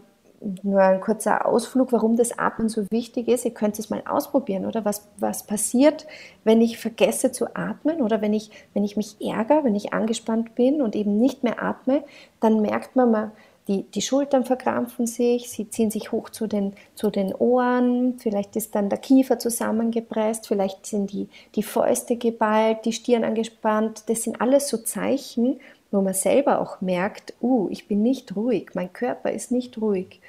[0.62, 3.44] nur ein kurzer Ausflug, warum das Atmen so wichtig ist.
[3.44, 4.84] Ihr könnt es mal ausprobieren, oder?
[4.84, 6.06] Was, was passiert,
[6.44, 10.54] wenn ich vergesse zu atmen oder wenn ich, wenn ich mich ärgere, wenn ich angespannt
[10.54, 12.02] bin und eben nicht mehr atme,
[12.40, 13.32] dann merkt man mal,
[13.70, 18.56] die, die Schultern verkrampfen sich, sie ziehen sich hoch zu den, zu den Ohren, vielleicht
[18.56, 24.08] ist dann der Kiefer zusammengepresst, vielleicht sind die, die Fäuste geballt, die Stirn angespannt.
[24.08, 25.60] Das sind alles so Zeichen,
[25.92, 30.20] wo man selber auch merkt, uh, ich bin nicht ruhig, mein Körper ist nicht ruhig.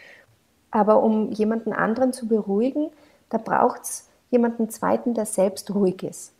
[0.70, 2.92] Aber um jemanden anderen zu beruhigen,
[3.30, 6.34] da braucht es jemanden zweiten, der selbst ruhig ist.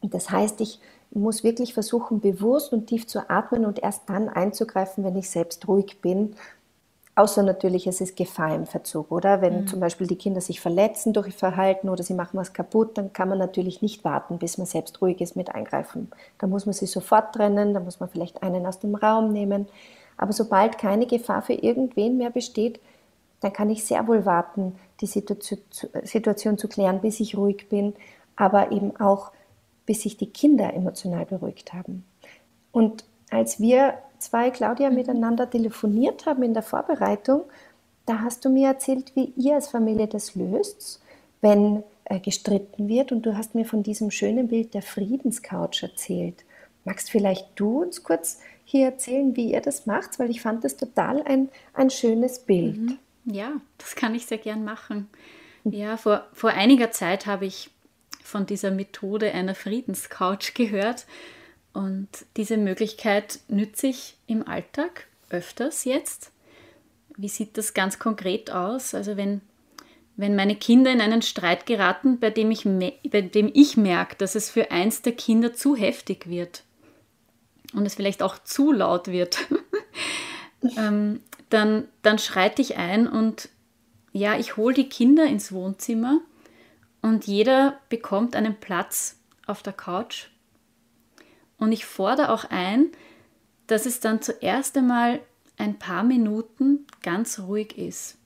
[0.00, 0.80] Und das heißt, ich
[1.18, 5.66] muss wirklich versuchen, bewusst und tief zu atmen und erst dann einzugreifen, wenn ich selbst
[5.68, 6.34] ruhig bin
[7.18, 9.40] Außer natürlich, es ist Gefahr im Verzug, oder?
[9.40, 9.66] Wenn mhm.
[9.66, 13.14] zum Beispiel die Kinder sich verletzen durch ihr Verhalten oder sie machen was kaputt, dann
[13.14, 16.10] kann man natürlich nicht warten, bis man selbst ruhig ist mit Eingreifen.
[16.36, 19.66] Da muss man sie sofort trennen, da muss man vielleicht einen aus dem Raum nehmen.
[20.18, 22.80] Aber sobald keine Gefahr für irgendwen mehr besteht,
[23.40, 27.94] dann kann ich sehr wohl warten, die Situation zu klären, bis ich ruhig bin,
[28.36, 29.30] aber eben auch,
[29.86, 32.04] bis sich die Kinder emotional beruhigt haben.
[32.72, 34.96] Und als wir zwei, Claudia, mhm.
[34.96, 37.42] miteinander telefoniert haben in der Vorbereitung,
[38.04, 41.00] da hast du mir erzählt, wie ihr als Familie das löst,
[41.40, 43.10] wenn äh, gestritten wird.
[43.12, 46.44] Und du hast mir von diesem schönen Bild der Friedenscouch erzählt.
[46.84, 50.18] Magst vielleicht du uns kurz hier erzählen, wie ihr das macht?
[50.18, 52.76] Weil ich fand das total ein, ein schönes Bild.
[52.76, 52.98] Mhm.
[53.24, 55.08] Ja, das kann ich sehr gern machen.
[55.64, 57.70] Ja, vor, vor einiger Zeit habe ich
[58.26, 61.06] von dieser Methode einer Friedenscouch gehört
[61.72, 66.32] und diese Möglichkeit nütze ich im Alltag öfters jetzt.
[67.16, 68.94] Wie sieht das ganz konkret aus?
[68.94, 69.42] Also wenn,
[70.16, 74.34] wenn meine Kinder in einen Streit geraten, bei dem ich, bei dem ich merke, dass
[74.34, 76.64] es für eins der Kinder zu heftig wird
[77.74, 79.38] und es vielleicht auch zu laut wird,
[80.76, 83.50] ähm, dann, dann schreite ich ein und
[84.12, 86.20] ja, ich hole die Kinder ins Wohnzimmer
[87.02, 90.28] und jeder bekommt einen Platz auf der Couch.
[91.58, 92.90] Und ich fordere auch ein,
[93.66, 95.20] dass es dann zuerst einmal
[95.56, 98.18] ein paar Minuten ganz ruhig ist,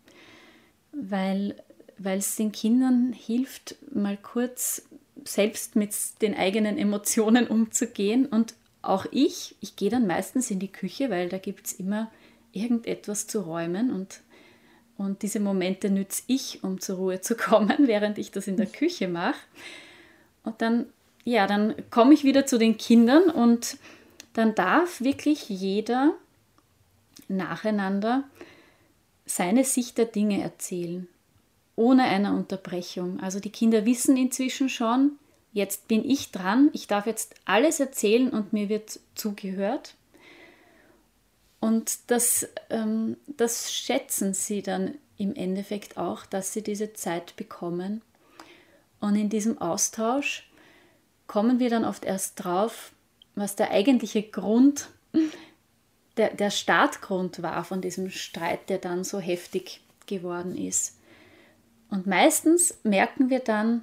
[0.92, 1.56] weil,
[1.98, 4.82] weil es den Kindern hilft, mal kurz
[5.24, 8.26] selbst mit den eigenen Emotionen umzugehen.
[8.26, 12.10] Und auch ich, ich gehe dann meistens in die Küche, weil da gibt es immer
[12.52, 13.90] irgendetwas zu räumen.
[13.92, 14.20] Und,
[15.00, 18.66] und diese Momente nütze ich, um zur Ruhe zu kommen, während ich das in der
[18.66, 19.38] Küche mache.
[20.44, 20.86] Und dann
[21.24, 23.78] ja, dann komme ich wieder zu den Kindern und
[24.32, 26.14] dann darf wirklich jeder
[27.28, 28.24] nacheinander
[29.26, 31.06] seine Sicht der Dinge erzählen,
[31.76, 33.20] ohne eine Unterbrechung.
[33.20, 35.12] Also die Kinder wissen inzwischen schon,
[35.52, 39.94] jetzt bin ich dran, ich darf jetzt alles erzählen und mir wird zugehört.
[41.60, 48.00] Und das, ähm, das schätzen sie dann im Endeffekt auch, dass sie diese Zeit bekommen.
[49.00, 50.50] Und in diesem Austausch
[51.26, 52.92] kommen wir dann oft erst drauf,
[53.34, 54.88] was der eigentliche Grund,
[56.16, 60.98] der, der Startgrund war von diesem Streit, der dann so heftig geworden ist.
[61.90, 63.82] Und meistens merken wir dann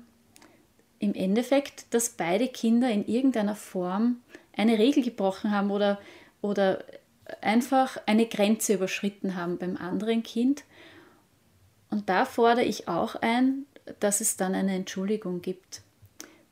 [0.99, 4.21] im Endeffekt, dass beide Kinder in irgendeiner Form
[4.55, 5.99] eine Regel gebrochen haben oder,
[6.41, 6.83] oder
[7.41, 10.63] einfach eine Grenze überschritten haben beim anderen Kind.
[11.89, 13.65] Und da fordere ich auch ein,
[13.99, 15.81] dass es dann eine Entschuldigung gibt.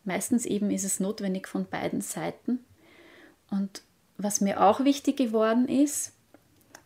[0.03, 2.59] Meistens eben ist es notwendig von beiden Seiten.
[3.49, 3.81] Und
[4.17, 6.13] was mir auch wichtig geworden ist,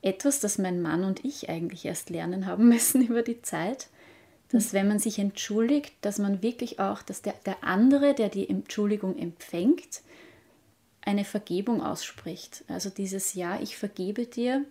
[0.02, 3.88] etwas, das mein Mann und ich eigentlich erst lernen haben müssen über die Zeit,
[4.52, 8.50] dass wenn man sich entschuldigt, dass man wirklich auch, dass der, der andere, der die
[8.50, 10.02] Entschuldigung empfängt,
[11.10, 12.64] eine Vergebung ausspricht.
[12.68, 14.64] Also dieses Ja, ich vergebe dir,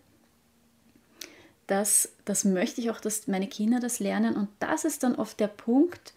[1.66, 4.36] das, das möchte ich auch, dass meine Kinder das lernen.
[4.36, 6.14] Und das ist dann oft der Punkt,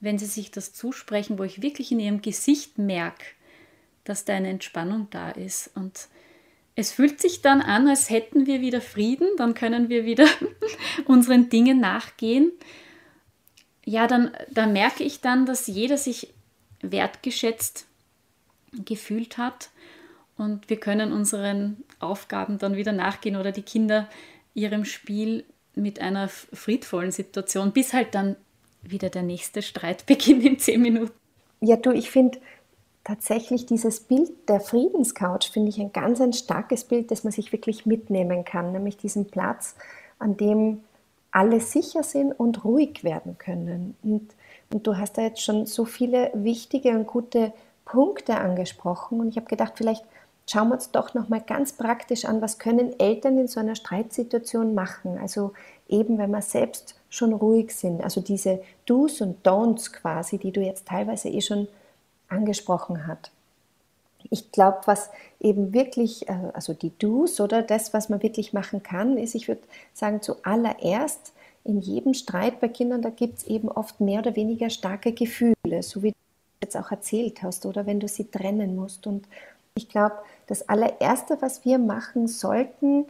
[0.00, 3.24] wenn sie sich das zusprechen, wo ich wirklich in ihrem Gesicht merke,
[4.04, 5.70] dass da eine Entspannung da ist.
[5.74, 6.08] Und
[6.76, 10.26] es fühlt sich dann an, als hätten wir wieder Frieden, dann können wir wieder
[11.06, 12.52] unseren Dingen nachgehen.
[13.84, 16.32] Ja, dann, dann merke ich dann, dass jeder sich
[16.80, 17.86] wertgeschätzt
[18.72, 19.70] gefühlt hat
[20.36, 24.08] und wir können unseren Aufgaben dann wieder nachgehen oder die Kinder
[24.54, 28.36] ihrem Spiel mit einer friedvollen Situation, bis halt dann
[28.82, 31.12] wieder der nächste Streit beginnt in zehn Minuten.
[31.60, 32.40] Ja, du, ich finde
[33.04, 37.52] tatsächlich dieses Bild der Friedenscouch, finde ich ein ganz ein starkes Bild, das man sich
[37.52, 39.76] wirklich mitnehmen kann, nämlich diesen Platz,
[40.18, 40.82] an dem
[41.30, 43.96] alle sicher sind und ruhig werden können.
[44.02, 44.28] Und,
[44.72, 47.52] und du hast da jetzt schon so viele wichtige und gute
[47.84, 50.04] Punkte angesprochen und ich habe gedacht, vielleicht
[50.50, 53.74] schauen wir uns doch noch mal ganz praktisch an, was können Eltern in so einer
[53.74, 55.18] Streitsituation machen?
[55.18, 55.52] Also
[55.88, 60.60] eben, wenn wir selbst schon ruhig sind, also diese Do's und Don'ts quasi, die du
[60.60, 61.68] jetzt teilweise eh schon
[62.28, 63.30] angesprochen hast.
[64.30, 68.82] Ich glaube, was eben wirklich, äh, also die Do's oder das, was man wirklich machen
[68.82, 71.32] kann, ist, ich würde sagen, zuallererst
[71.64, 75.82] in jedem Streit bei Kindern, da gibt es eben oft mehr oder weniger starke Gefühle,
[75.82, 76.12] so wie
[76.62, 79.06] jetzt auch erzählt hast, oder wenn du sie trennen musst.
[79.06, 79.26] Und
[79.74, 80.14] ich glaube,
[80.46, 83.06] das allererste, was wir machen sollten,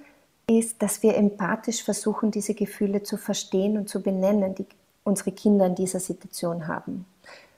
[0.47, 4.67] ist, dass wir empathisch versuchen, diese Gefühle zu verstehen und zu benennen, die
[5.05, 7.07] unsere Kinder in dieser Situation haben.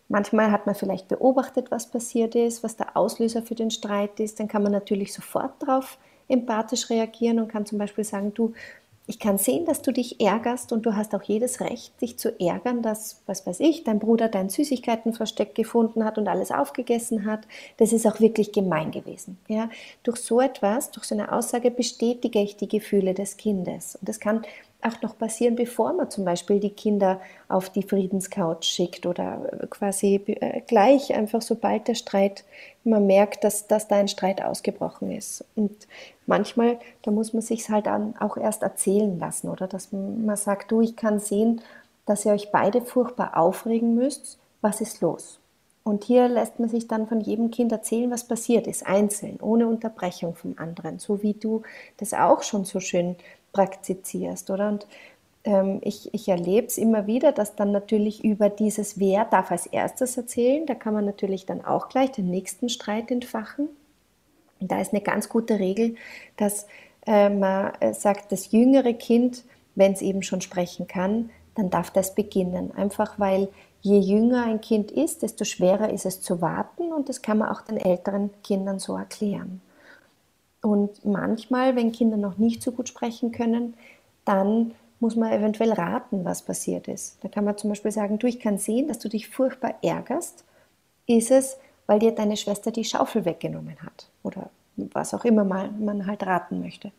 [0.08, 4.38] Manchmal hat man vielleicht beobachtet, was passiert ist, was der Auslöser für den Streit ist.
[4.38, 8.52] Dann kann man natürlich sofort darauf empathisch reagieren und kann zum Beispiel sagen, du,
[9.06, 12.40] ich kann sehen, dass du dich ärgerst und du hast auch jedes Recht, dich zu
[12.40, 17.46] ärgern, dass, was weiß ich, dein Bruder dein Süßigkeitenversteck gefunden hat und alles aufgegessen hat.
[17.76, 19.38] Das ist auch wirklich gemein gewesen.
[19.46, 19.68] Ja?
[20.04, 23.96] Durch so etwas, durch so eine Aussage bestätige ich die Gefühle des Kindes.
[23.96, 24.42] Und das kann
[24.84, 30.16] auch noch passieren, bevor man zum Beispiel die Kinder auf die Friedenscouch schickt oder quasi
[30.26, 32.44] äh, gleich einfach sobald der Streit,
[32.84, 35.44] man merkt, dass, dass da ein Streit ausgebrochen ist.
[35.56, 35.88] Und
[36.26, 37.88] manchmal, da muss man sich halt
[38.20, 41.62] auch erst erzählen lassen oder dass man sagt, du, ich kann sehen,
[42.06, 44.38] dass ihr euch beide furchtbar aufregen müsst.
[44.60, 45.38] Was ist los?
[45.82, 49.66] Und hier lässt man sich dann von jedem Kind erzählen, was passiert ist, einzeln, ohne
[49.66, 51.62] Unterbrechung vom anderen, so wie du
[51.98, 53.16] das auch schon so schön
[53.54, 54.68] praktizierst, oder?
[54.68, 54.86] Und
[55.44, 59.66] ähm, ich, ich erlebe es immer wieder, dass dann natürlich über dieses Wer darf als
[59.66, 63.68] erstes erzählen, da kann man natürlich dann auch gleich den nächsten Streit entfachen.
[64.60, 65.96] Und da ist eine ganz gute Regel,
[66.36, 66.66] dass
[67.06, 71.90] äh, man äh, sagt, das jüngere Kind, wenn es eben schon sprechen kann, dann darf
[71.90, 72.72] das beginnen.
[72.76, 73.48] Einfach weil
[73.82, 77.50] je jünger ein Kind ist, desto schwerer ist es zu warten und das kann man
[77.50, 79.60] auch den älteren Kindern so erklären.
[80.64, 83.74] Und manchmal, wenn Kinder noch nicht so gut sprechen können,
[84.24, 87.22] dann muss man eventuell raten, was passiert ist.
[87.22, 90.42] Da kann man zum Beispiel sagen, du, ich kann sehen, dass du dich furchtbar ärgerst.
[91.06, 94.08] Ist es, weil dir deine Schwester die Schaufel weggenommen hat?
[94.22, 96.92] Oder was auch immer man halt raten möchte.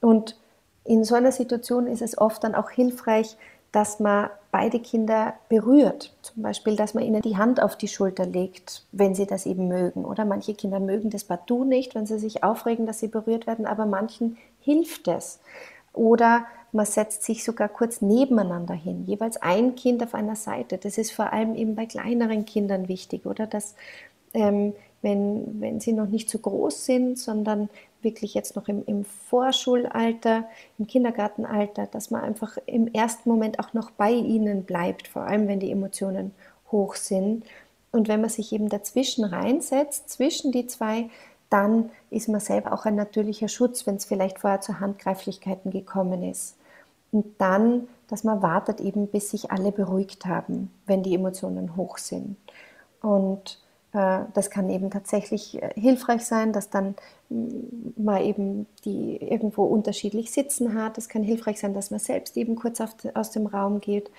[0.00, 0.40] Und
[0.84, 3.36] in so einer Situation ist es oft dann auch hilfreich,
[3.74, 6.14] dass man beide Kinder berührt.
[6.22, 9.66] Zum Beispiel, dass man ihnen die Hand auf die Schulter legt, wenn sie das eben
[9.66, 10.04] mögen.
[10.04, 13.66] Oder manche Kinder mögen das partout nicht, wenn sie sich aufregen, dass sie berührt werden,
[13.66, 15.40] aber manchen hilft es.
[15.92, 20.78] Oder man setzt sich sogar kurz nebeneinander hin, jeweils ein Kind auf einer Seite.
[20.78, 23.74] Das ist vor allem eben bei kleineren Kindern wichtig, oder dass
[24.34, 24.72] ähm,
[25.02, 27.68] wenn, wenn sie noch nicht so groß sind, sondern
[28.04, 30.44] wirklich jetzt noch im, im Vorschulalter,
[30.78, 35.48] im Kindergartenalter, dass man einfach im ersten Moment auch noch bei ihnen bleibt, vor allem
[35.48, 36.32] wenn die Emotionen
[36.70, 37.44] hoch sind.
[37.90, 41.08] Und wenn man sich eben dazwischen reinsetzt, zwischen die zwei
[41.54, 46.24] dann ist man selber auch ein natürlicher Schutz, wenn es vielleicht vorher zu Handgreiflichkeiten gekommen
[46.24, 46.56] ist.
[47.12, 51.98] Und dann, dass man wartet eben, bis sich alle beruhigt haben, wenn die Emotionen hoch
[51.98, 52.36] sind.
[53.02, 53.60] Und
[53.94, 56.96] das kann eben tatsächlich äh, hilfreich sein, dass dann
[57.28, 60.98] mm, man eben die irgendwo unterschiedlich sitzen hat.
[60.98, 64.10] Es kann hilfreich sein, dass man selbst eben kurz aus dem Raum geht.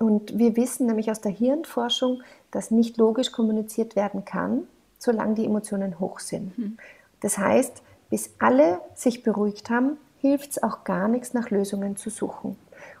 [0.00, 4.66] Und wir wissen nämlich aus der Hirnforschung, dass nicht logisch kommuniziert werden kann,
[4.98, 6.58] solange die Emotionen hoch sind.
[6.58, 6.76] Mhm.
[7.20, 12.10] Das heißt, bis alle sich beruhigt haben, hilft es auch gar nichts, nach Lösungen zu
[12.10, 12.56] suchen.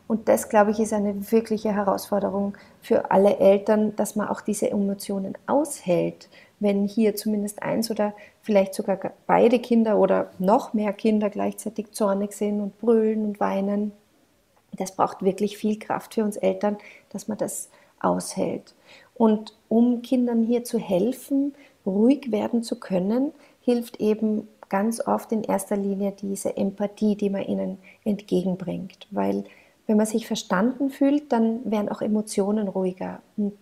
[0.06, 4.70] Und das, glaube ich, ist eine wirkliche Herausforderung für alle Eltern, dass man auch diese
[4.70, 6.28] Emotionen aushält,
[6.60, 12.32] wenn hier zumindest eins oder vielleicht sogar beide Kinder oder noch mehr Kinder gleichzeitig zornig
[12.32, 13.92] sind und brüllen und weinen.
[14.72, 16.76] Das braucht wirklich viel Kraft für uns Eltern,
[17.10, 18.74] dass man das aushält.
[19.14, 21.54] Und um Kindern hier zu helfen,
[21.86, 27.42] ruhig werden zu können, hilft eben ganz oft in erster Linie diese Empathie, die man
[27.42, 29.06] ihnen entgegenbringt.
[29.10, 29.44] Weil
[29.86, 33.20] wenn man sich verstanden fühlt, dann werden auch Emotionen ruhiger.
[33.36, 33.54] Und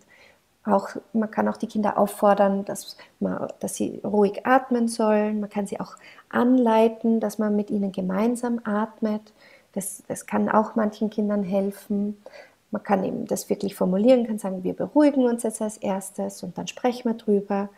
[0.64, 5.41] auch, man kann auch die Kinder auffordern, dass, man, dass sie ruhig atmen sollen.
[5.41, 5.97] Man kann sie auch
[6.29, 9.33] anleiten, dass man mit ihnen gemeinsam atmet.
[9.73, 12.23] Das, das kann auch manchen Kindern helfen.
[12.70, 16.57] Man kann eben das wirklich formulieren, kann sagen, wir beruhigen uns jetzt als erstes und
[16.57, 17.68] dann sprechen wir drüber.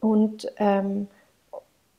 [0.00, 1.08] Und ähm,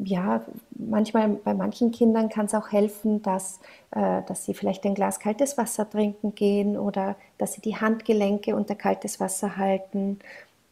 [0.03, 3.59] ja, manchmal bei manchen Kindern kann es auch helfen, dass,
[3.91, 8.55] äh, dass sie vielleicht ein Glas kaltes Wasser trinken gehen oder dass sie die Handgelenke
[8.55, 10.19] unter kaltes Wasser halten.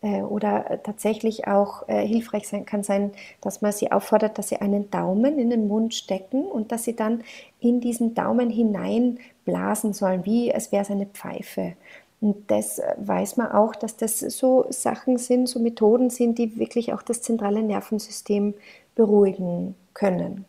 [0.02, 3.12] Äh, oder tatsächlich auch äh, hilfreich sein kann sein,
[3.42, 6.96] dass man sie auffordert, dass sie einen Daumen in den Mund stecken und dass sie
[6.96, 7.24] dann
[7.60, 11.74] in diesen Daumen hinein blasen sollen, wie es wäre eine Pfeife.
[12.22, 16.94] Und das weiß man auch, dass das so Sachen sind, so Methoden sind, die wirklich
[16.94, 18.54] auch das zentrale Nervensystem
[18.96, 20.46] beruhigen können.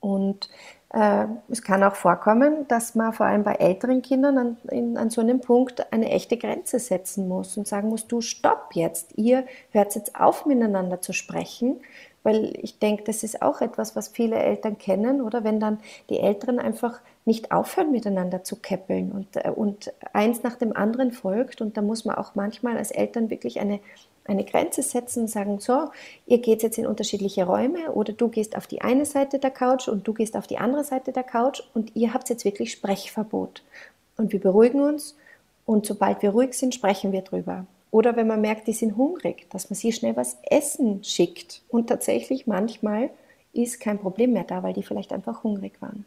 [0.00, 0.48] Und
[0.92, 5.10] äh, es kann auch vorkommen, dass man vor allem bei älteren Kindern an, in, an
[5.10, 9.44] so einem Punkt eine echte Grenze setzen muss und sagen muss, du stopp jetzt, ihr
[9.70, 11.80] hört jetzt auf miteinander zu sprechen,
[12.22, 15.78] weil ich denke, das ist auch etwas, was viele Eltern kennen, oder wenn dann
[16.10, 21.12] die Älteren einfach nicht aufhören, miteinander zu keppeln und, äh, und eins nach dem anderen
[21.12, 21.60] folgt.
[21.60, 23.80] Und da muss man auch manchmal als Eltern wirklich eine,
[24.30, 25.90] eine Grenze setzen und sagen, so,
[26.26, 29.88] ihr geht jetzt in unterschiedliche Räume oder du gehst auf die eine Seite der Couch
[29.88, 33.62] und du gehst auf die andere Seite der Couch und ihr habt jetzt wirklich Sprechverbot.
[34.16, 35.16] Und wir beruhigen uns
[35.66, 37.66] und sobald wir ruhig sind, sprechen wir drüber.
[37.90, 41.62] Oder wenn man merkt, die sind hungrig, dass man sie schnell was essen schickt.
[41.68, 43.10] Und tatsächlich manchmal
[43.52, 46.04] ist kein Problem mehr da, weil die vielleicht einfach hungrig waren.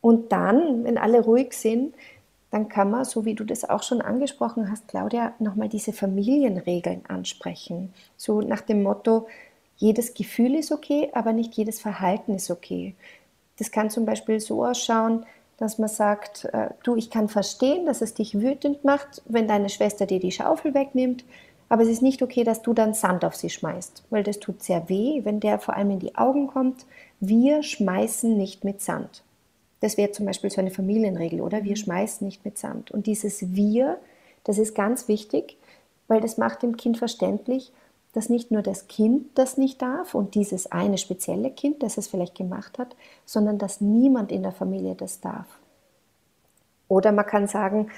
[0.00, 1.94] Und dann, wenn alle ruhig sind,
[2.50, 7.02] dann kann man, so wie du das auch schon angesprochen hast, Claudia, nochmal diese Familienregeln
[7.06, 7.92] ansprechen.
[8.16, 9.26] So nach dem Motto,
[9.76, 12.94] jedes Gefühl ist okay, aber nicht jedes Verhalten ist okay.
[13.58, 15.26] Das kann zum Beispiel so ausschauen,
[15.58, 19.68] dass man sagt, äh, du, ich kann verstehen, dass es dich wütend macht, wenn deine
[19.68, 21.24] Schwester dir die Schaufel wegnimmt,
[21.68, 24.62] aber es ist nicht okay, dass du dann Sand auf sie schmeißt, weil das tut
[24.62, 26.86] sehr weh, wenn der vor allem in die Augen kommt.
[27.20, 29.22] Wir schmeißen nicht mit Sand.
[29.80, 31.64] Das wäre zum Beispiel so eine Familienregel, oder?
[31.64, 31.76] Wir mhm.
[31.76, 32.90] schmeißen nicht mit Sand.
[32.90, 33.98] Und dieses Wir,
[34.44, 35.56] das ist ganz wichtig,
[36.08, 37.72] weil das macht dem Kind verständlich,
[38.12, 42.08] dass nicht nur das Kind das nicht darf und dieses eine spezielle Kind, das es
[42.08, 45.46] vielleicht gemacht hat, sondern dass niemand in der Familie das darf.
[46.88, 47.90] Oder man kann sagen,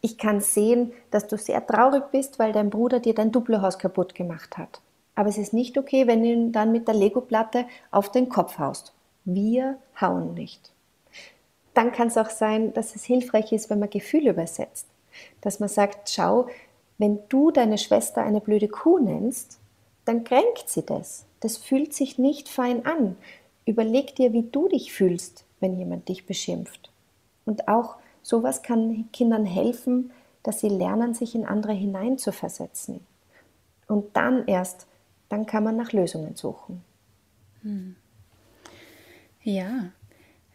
[0.00, 4.14] ich kann sehen, dass du sehr traurig bist, weil dein Bruder dir dein Duplohaus kaputt
[4.14, 4.80] gemacht hat.
[5.14, 8.58] Aber es ist nicht okay, wenn du ihn dann mit der Lego-Platte auf den Kopf
[8.58, 8.94] haust.
[9.24, 10.72] Wir hauen nicht.
[11.78, 14.88] Dann kann es auch sein, dass es hilfreich ist, wenn man Gefühle übersetzt.
[15.42, 16.48] Dass man sagt, schau,
[16.98, 19.60] wenn du deine Schwester eine blöde Kuh nennst,
[20.04, 21.24] dann kränkt sie das.
[21.38, 23.16] Das fühlt sich nicht fein an.
[23.64, 26.90] Überleg dir, wie du dich fühlst, wenn jemand dich beschimpft.
[27.44, 30.10] Und auch sowas kann Kindern helfen,
[30.42, 33.06] dass sie lernen, sich in andere hineinzuversetzen.
[33.86, 34.88] Und dann erst,
[35.28, 36.82] dann kann man nach Lösungen suchen.
[37.62, 37.94] Hm.
[39.44, 39.92] Ja,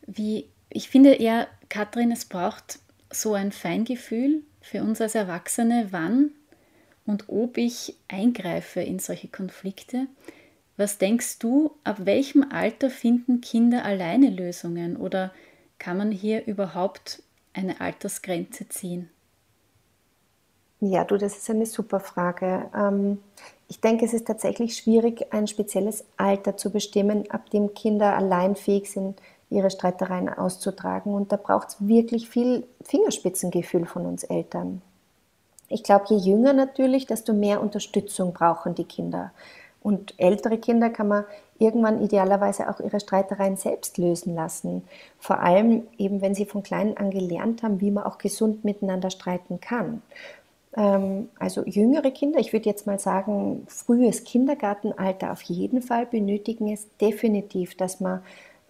[0.06, 2.80] wie ich finde eher, Katrin, es braucht
[3.12, 6.32] so ein Feingefühl für uns als Erwachsene, wann
[7.06, 10.08] und ob ich eingreife in solche Konflikte.
[10.76, 15.32] Was denkst du, ab welchem Alter finden Kinder alleine Lösungen oder
[15.78, 17.22] kann man hier überhaupt
[17.54, 19.10] eine Altersgrenze ziehen?
[20.80, 22.70] Ja, du, das ist eine super Frage.
[22.76, 23.20] Ähm,
[23.70, 28.56] ich denke, es ist tatsächlich schwierig, ein spezielles Alter zu bestimmen, ab dem Kinder allein
[28.56, 31.14] fähig sind, ihre Streitereien auszutragen.
[31.14, 34.82] Und da braucht es wirklich viel Fingerspitzengefühl von uns Eltern.
[35.70, 39.32] Ich glaube, je jünger natürlich, desto mehr Unterstützung brauchen die Kinder.
[39.82, 41.26] Und ältere Kinder kann man
[41.60, 44.84] irgendwann idealerweise auch ihre Streitereien selbst lösen lassen.
[45.20, 49.10] Vor allem eben, wenn sie von klein an gelernt haben, wie man auch gesund miteinander
[49.10, 50.02] streiten kann.
[50.76, 56.72] Ähm, also jüngere Kinder, ich würde jetzt mal sagen, frühes Kindergartenalter auf jeden Fall benötigen
[56.72, 58.22] es definitiv, dass man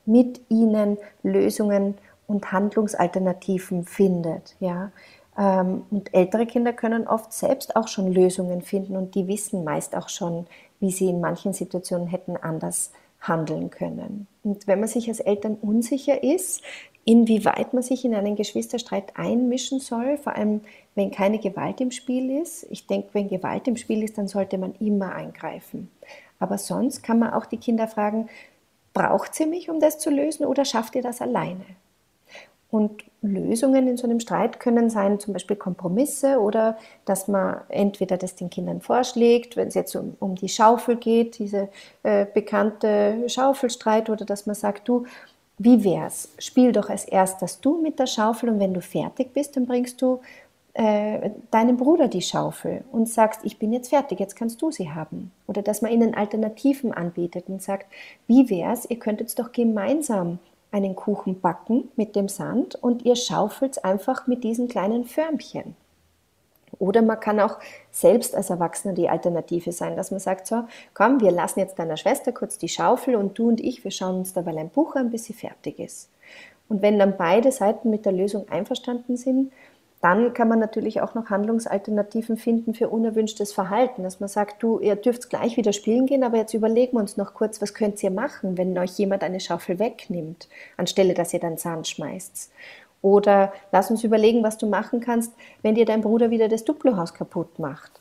[0.06, 1.96] mit ihnen Lösungen
[2.28, 4.56] und Handlungsalternativen findet.
[4.60, 4.92] Ja?
[5.38, 9.96] Ähm, und ältere Kinder können oft selbst auch schon Lösungen finden und die wissen meist
[9.96, 10.48] auch schon,
[10.80, 12.92] wie sie in manchen Situationen hätten anders
[13.22, 14.28] handeln können.
[14.44, 16.62] Und wenn man sich als Eltern unsicher ist,
[17.06, 20.62] inwieweit man sich in einen Geschwisterstreit einmischen soll, vor allem
[20.96, 22.68] wenn keine Gewalt im Spiel ist.
[22.70, 25.90] Ich denke, wenn Gewalt im Spiel ist, dann sollte man immer eingreifen.
[26.40, 28.30] Aber sonst kann man auch die Kinder fragen,
[28.94, 31.66] braucht sie mich, um das zu lösen oder schafft ihr das alleine?
[32.70, 36.76] Und Lösungen in so einem Streit können sein, zum Beispiel Kompromisse oder
[37.06, 41.38] dass man entweder das den Kindern vorschlägt, wenn es jetzt um, um die Schaufel geht,
[41.38, 41.70] diese
[42.02, 45.06] äh, bekannte Schaufelstreit, oder dass man sagt, du,
[45.60, 46.30] wie wär's?
[46.40, 50.02] Spiel doch als erstes du mit der Schaufel und wenn du fertig bist, dann bringst
[50.02, 50.20] du
[50.76, 54.92] äh, deinem Bruder die Schaufel und sagst, ich bin jetzt fertig, jetzt kannst du sie
[54.92, 55.32] haben.
[55.48, 57.86] Oder dass man ihnen Alternativen anbietet und sagt,
[58.28, 60.40] wie wär's, ihr könntet doch gemeinsam
[60.72, 65.76] einen Kuchen backen mit dem Sand und ihr schaufelt einfach mit diesen kleinen Förmchen.
[66.80, 67.60] Oder man kann auch
[67.92, 70.64] selbst als Erwachsener die Alternative sein, dass man sagt, so,
[70.96, 74.18] komm, wir lassen jetzt deiner Schwester kurz die Schaufel und du und ich, wir schauen
[74.18, 76.10] uns dabei ein Buch an, bis sie fertig ist.
[76.70, 79.52] Und wenn dann beide Seiten mit der Lösung einverstanden sind,
[80.04, 84.80] dann kann man natürlich auch noch Handlungsalternativen finden für unerwünschtes Verhalten, dass man sagt, du,
[84.80, 88.04] ihr dürft gleich wieder spielen gehen, aber jetzt überlegen wir uns noch kurz, was könnt
[88.04, 92.52] ihr machen, wenn euch jemand eine Schaufel wegnimmt, anstelle dass ihr dann Sand schmeißt.
[93.02, 95.32] Oder lass uns überlegen, was du machen kannst,
[95.62, 97.92] wenn dir dein Bruder wieder das Duplohaus kaputt macht.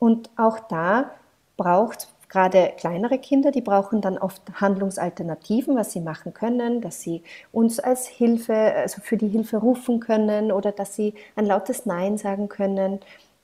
[0.00, 1.12] Und auch da
[1.56, 7.24] braucht Gerade kleinere Kinder, die brauchen dann oft Handlungsalternativen, was sie machen können, dass sie
[7.50, 12.18] uns als Hilfe, also für die Hilfe rufen können oder dass sie ein lautes Nein
[12.18, 13.00] sagen können.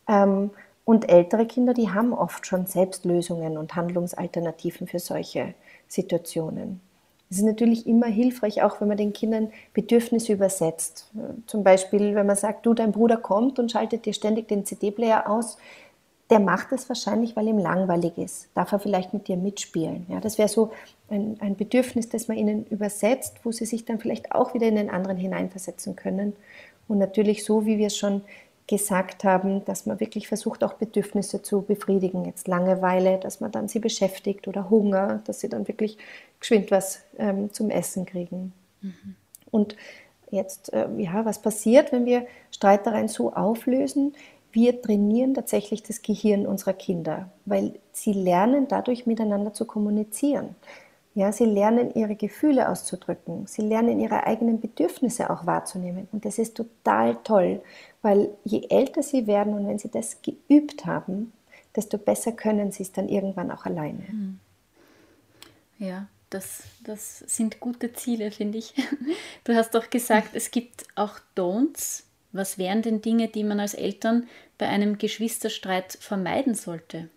[0.09, 0.51] Ähm,
[0.85, 5.55] und ältere Kinder, die haben oft schon selbst Lösungen und Handlungsalternativen für solche
[5.89, 6.81] Situationen.
[7.29, 11.11] Es ist natürlich immer hilfreich, auch wenn man den Kindern Bedürfnisse übersetzt.
[11.49, 15.29] Zum Beispiel, wenn man sagt, du, dein Bruder kommt und schaltet dir ständig den CD-Player
[15.29, 15.59] aus,
[16.31, 18.49] der macht es wahrscheinlich, weil ihm langweilig ist.
[18.55, 20.07] Darf er vielleicht mit dir mitspielen?
[20.09, 20.73] Ja, das wäre so
[21.09, 24.77] ein, ein, Bedürfnis, das man ihnen übersetzt, wo sie sich dann vielleicht auch wieder in
[24.77, 26.35] den anderen hineinversetzen können.
[26.89, 28.23] Und natürlich so, wie wir es schon
[28.67, 32.25] gesagt haben, dass man wirklich versucht, auch Bedürfnisse zu befriedigen.
[32.25, 35.99] Jetzt Langeweile, dass man dann sie beschäftigt oder Hunger, dass sie dann wirklich
[36.41, 38.53] geschwind was ähm, zum Essen kriegen.
[38.81, 39.15] Mhm.
[39.53, 39.77] Und
[40.31, 44.15] jetzt, äh, ja, was passiert, wenn wir Streitereien so auflösen?
[44.57, 50.57] Wir trainieren tatsächlich das Gehirn unserer Kinder, weil sie lernen dadurch miteinander zu kommunizieren.
[51.15, 56.09] Ja, sie lernen ihre Gefühle auszudrücken, sie lernen ihre eigenen Bedürfnisse auch wahrzunehmen.
[56.11, 57.61] Und das ist total toll,
[58.01, 61.35] weil je älter sie werden und wenn sie das geübt haben,
[61.75, 64.09] desto besser können sie es dann irgendwann auch alleine.
[64.09, 64.41] Hm.
[65.79, 68.75] Ja, das, das sind gute Ziele, finde ich.
[69.45, 72.06] Du hast doch gesagt, es gibt auch Don'ts
[72.37, 74.29] was wären denn Dinge, die man als Eltern
[74.59, 77.09] bei einem Geschwisterstreit vermeiden sollte?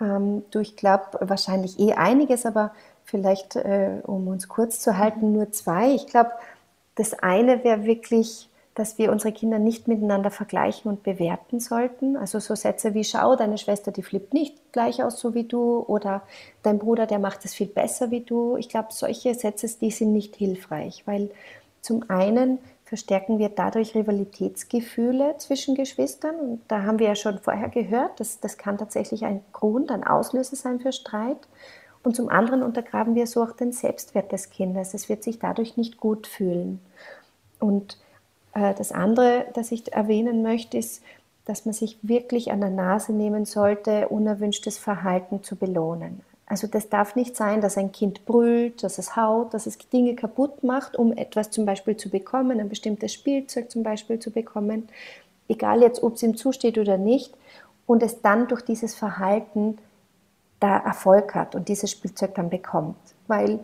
[0.00, 2.72] Ähm, du, ich glaube wahrscheinlich eh einiges, aber
[3.04, 5.94] vielleicht, äh, um uns kurz zu halten, nur zwei.
[5.94, 6.30] Ich glaube,
[6.94, 12.16] das eine wäre wirklich, dass wir unsere Kinder nicht miteinander vergleichen und bewerten sollten.
[12.16, 15.84] Also so Sätze wie, schau, deine Schwester, die flippt nicht gleich aus so wie du
[15.86, 16.22] oder
[16.62, 18.56] dein Bruder, der macht es viel besser wie du.
[18.56, 21.30] Ich glaube, solche Sätze, die sind nicht hilfreich, weil
[21.82, 22.58] zum einen
[22.92, 26.34] verstärken wir dadurch Rivalitätsgefühle zwischen Geschwistern.
[26.36, 30.04] Und da haben wir ja schon vorher gehört, dass das kann tatsächlich ein Grund, ein
[30.04, 31.38] Auslöser sein für Streit.
[32.02, 34.92] Und zum anderen untergraben wir so auch den Selbstwert des Kindes.
[34.92, 36.80] Es wird sich dadurch nicht gut fühlen.
[37.58, 37.96] Und
[38.52, 41.02] äh, das andere, das ich erwähnen möchte, ist,
[41.46, 46.20] dass man sich wirklich an der Nase nehmen sollte, unerwünschtes Verhalten zu belohnen.
[46.52, 50.14] Also das darf nicht sein, dass ein Kind brüllt, dass es haut, dass es Dinge
[50.14, 54.86] kaputt macht, um etwas zum Beispiel zu bekommen, ein bestimmtes Spielzeug zum Beispiel zu bekommen,
[55.48, 57.34] egal jetzt, ob es ihm zusteht oder nicht,
[57.86, 59.78] und es dann durch dieses Verhalten
[60.60, 62.98] da Erfolg hat und dieses Spielzeug dann bekommt.
[63.28, 63.60] Weil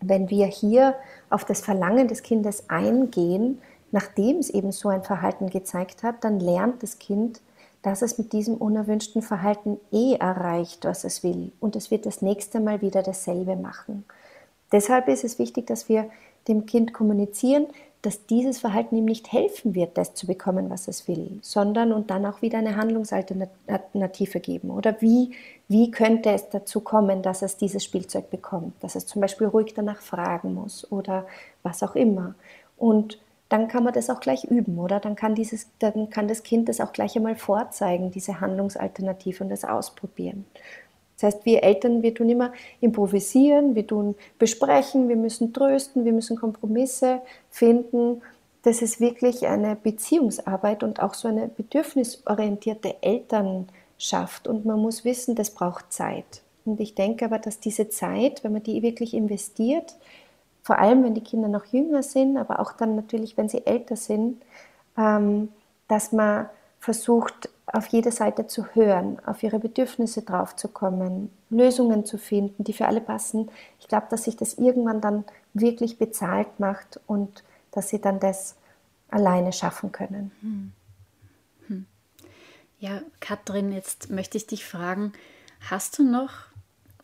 [0.00, 0.96] wenn wir hier
[1.30, 6.40] auf das Verlangen des Kindes eingehen, nachdem es eben so ein Verhalten gezeigt hat, dann
[6.40, 7.40] lernt das Kind,
[7.82, 11.52] dass es mit diesem unerwünschten Verhalten eh erreicht, was es will.
[11.60, 14.04] Und es wird das nächste Mal wieder dasselbe machen.
[14.70, 16.08] Deshalb ist es wichtig, dass wir
[16.48, 17.66] dem Kind kommunizieren,
[18.02, 22.10] dass dieses Verhalten ihm nicht helfen wird, das zu bekommen, was es will, sondern und
[22.10, 24.70] dann auch wieder eine Handlungsalternative geben.
[24.70, 25.32] Oder wie,
[25.68, 29.74] wie könnte es dazu kommen, dass es dieses Spielzeug bekommt, dass es zum Beispiel ruhig
[29.74, 31.26] danach fragen muss oder
[31.62, 32.34] was auch immer.
[32.76, 33.18] Und
[33.52, 34.98] dann kann man das auch gleich üben, oder?
[34.98, 39.50] Dann kann, dieses, dann kann das Kind das auch gleich einmal vorzeigen, diese Handlungsalternative und
[39.50, 40.46] das ausprobieren.
[41.16, 46.14] Das heißt, wir Eltern, wir tun immer improvisieren, wir tun besprechen, wir müssen trösten, wir
[46.14, 48.22] müssen Kompromisse finden.
[48.62, 54.48] Das ist wirklich eine Beziehungsarbeit und auch so eine bedürfnisorientierte Elternschaft.
[54.48, 56.40] Und man muss wissen, das braucht Zeit.
[56.64, 59.94] Und ich denke aber, dass diese Zeit, wenn man die wirklich investiert,
[60.62, 63.96] vor allem wenn die Kinder noch jünger sind, aber auch dann natürlich, wenn sie älter
[63.96, 64.42] sind,
[64.96, 65.48] ähm,
[65.88, 66.48] dass man
[66.78, 72.86] versucht, auf jede Seite zu hören, auf ihre Bedürfnisse draufzukommen, Lösungen zu finden, die für
[72.86, 73.50] alle passen.
[73.80, 78.56] Ich glaube, dass sich das irgendwann dann wirklich bezahlt macht und dass sie dann das
[79.08, 80.32] alleine schaffen können.
[80.40, 80.72] Hm.
[81.68, 81.86] Hm.
[82.78, 85.12] Ja, Katrin, jetzt möchte ich dich fragen,
[85.70, 86.51] hast du noch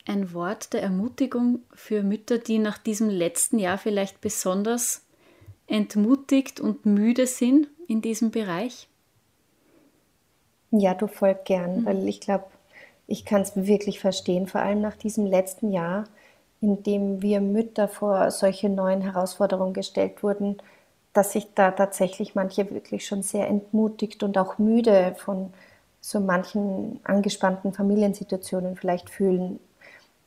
[0.09, 5.05] ein Wort der Ermutigung für Mütter, die nach diesem letzten Jahr vielleicht besonders
[5.67, 8.89] entmutigt und müde sind in diesem Bereich?
[10.71, 11.87] Ja, du voll gern, mhm.
[11.87, 12.45] weil ich glaube,
[13.07, 16.05] ich kann es wirklich verstehen, vor allem nach diesem letzten Jahr,
[16.61, 20.59] in dem wir Mütter vor solche neuen Herausforderungen gestellt wurden,
[21.13, 25.53] dass sich da tatsächlich manche wirklich schon sehr entmutigt und auch müde von
[26.01, 29.59] so manchen angespannten Familiensituationen vielleicht fühlen.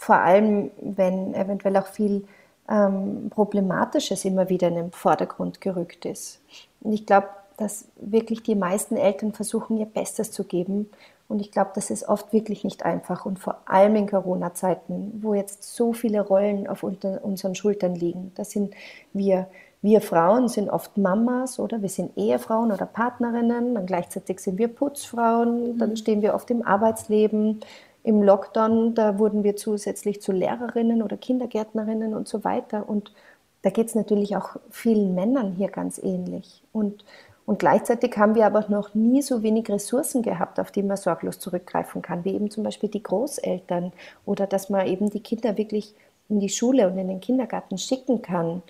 [0.01, 2.25] Vor allem, wenn eventuell auch viel
[2.67, 6.41] ähm, Problematisches immer wieder in den Vordergrund gerückt ist.
[6.79, 7.27] Und ich glaube,
[7.57, 10.89] dass wirklich die meisten Eltern versuchen, ihr Bestes zu geben.
[11.27, 13.27] Und ich glaube, das ist oft wirklich nicht einfach.
[13.27, 18.31] Und vor allem in Corona-Zeiten, wo jetzt so viele Rollen auf unseren Schultern liegen.
[18.33, 18.73] Da sind
[19.13, 19.49] wir,
[19.83, 23.75] wir Frauen sind oft Mamas oder wir sind Ehefrauen oder Partnerinnen.
[23.75, 25.77] Dann gleichzeitig sind wir Putzfrauen.
[25.77, 25.95] Dann mhm.
[25.95, 27.59] stehen wir oft im Arbeitsleben.
[28.03, 32.89] Im Lockdown, da wurden wir zusätzlich zu Lehrerinnen oder Kindergärtnerinnen und so weiter.
[32.89, 33.13] Und
[33.61, 36.63] da geht es natürlich auch vielen Männern hier ganz ähnlich.
[36.71, 37.03] Und
[37.45, 41.39] und gleichzeitig haben wir aber noch nie so wenig Ressourcen gehabt, auf die man sorglos
[41.39, 43.91] zurückgreifen kann, wie eben zum Beispiel die Großeltern
[44.25, 45.93] oder dass man eben die Kinder wirklich
[46.29, 48.61] in die Schule und in den Kindergarten schicken kann.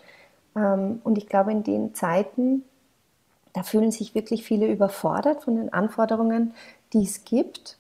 [0.56, 2.64] Ähm, und ich glaube, in den Zeiten,
[3.54, 6.54] da fühlen sich wirklich viele überfordert von den Anforderungen,
[6.94, 7.78] die es gibt.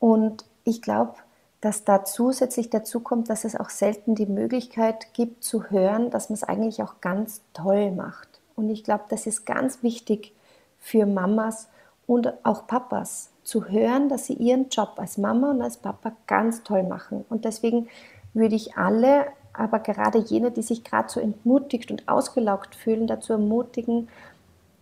[0.00, 1.14] Und ich glaube,
[1.60, 6.28] dass da zusätzlich dazu kommt, dass es auch selten die Möglichkeit gibt zu hören, dass
[6.28, 8.40] man es eigentlich auch ganz toll macht.
[8.56, 10.34] Und ich glaube, das ist ganz wichtig
[10.78, 11.68] für Mamas
[12.06, 16.62] und auch Papas zu hören, dass sie ihren Job als Mama und als Papa ganz
[16.64, 17.24] toll machen.
[17.28, 17.88] Und deswegen
[18.34, 23.34] würde ich alle, aber gerade jene, die sich gerade so entmutigt und ausgelaugt fühlen, dazu
[23.34, 24.08] ermutigen,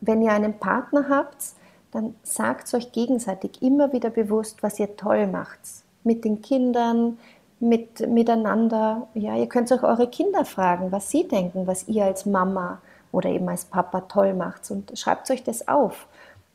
[0.00, 1.54] wenn ihr einen Partner habt,
[1.93, 5.61] dann sagt euch gegenseitig immer wieder bewusst, was ihr toll macht.
[6.05, 7.18] Mit den Kindern,
[7.59, 9.09] mit, miteinander.
[9.14, 12.80] Ja, ihr könnt euch eure Kinder fragen, was sie denken, was ihr als Mama
[13.12, 14.70] oder eben als Papa toll macht.
[14.70, 16.07] Und schreibt euch das auf,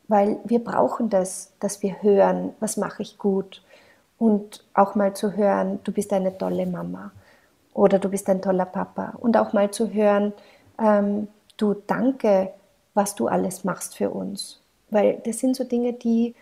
[0.08, 3.62] weil wir brauchen das, dass wir hören, was mache ich gut.
[4.18, 7.10] Und auch mal zu hören, du bist eine tolle Mama
[7.74, 9.12] oder du bist ein toller Papa.
[9.18, 10.32] Und auch mal zu hören,
[10.78, 11.28] ähm,
[11.58, 12.50] du danke,
[12.94, 14.60] was du alles machst für uns.
[14.90, 16.34] Weil das sind so Dinge, die,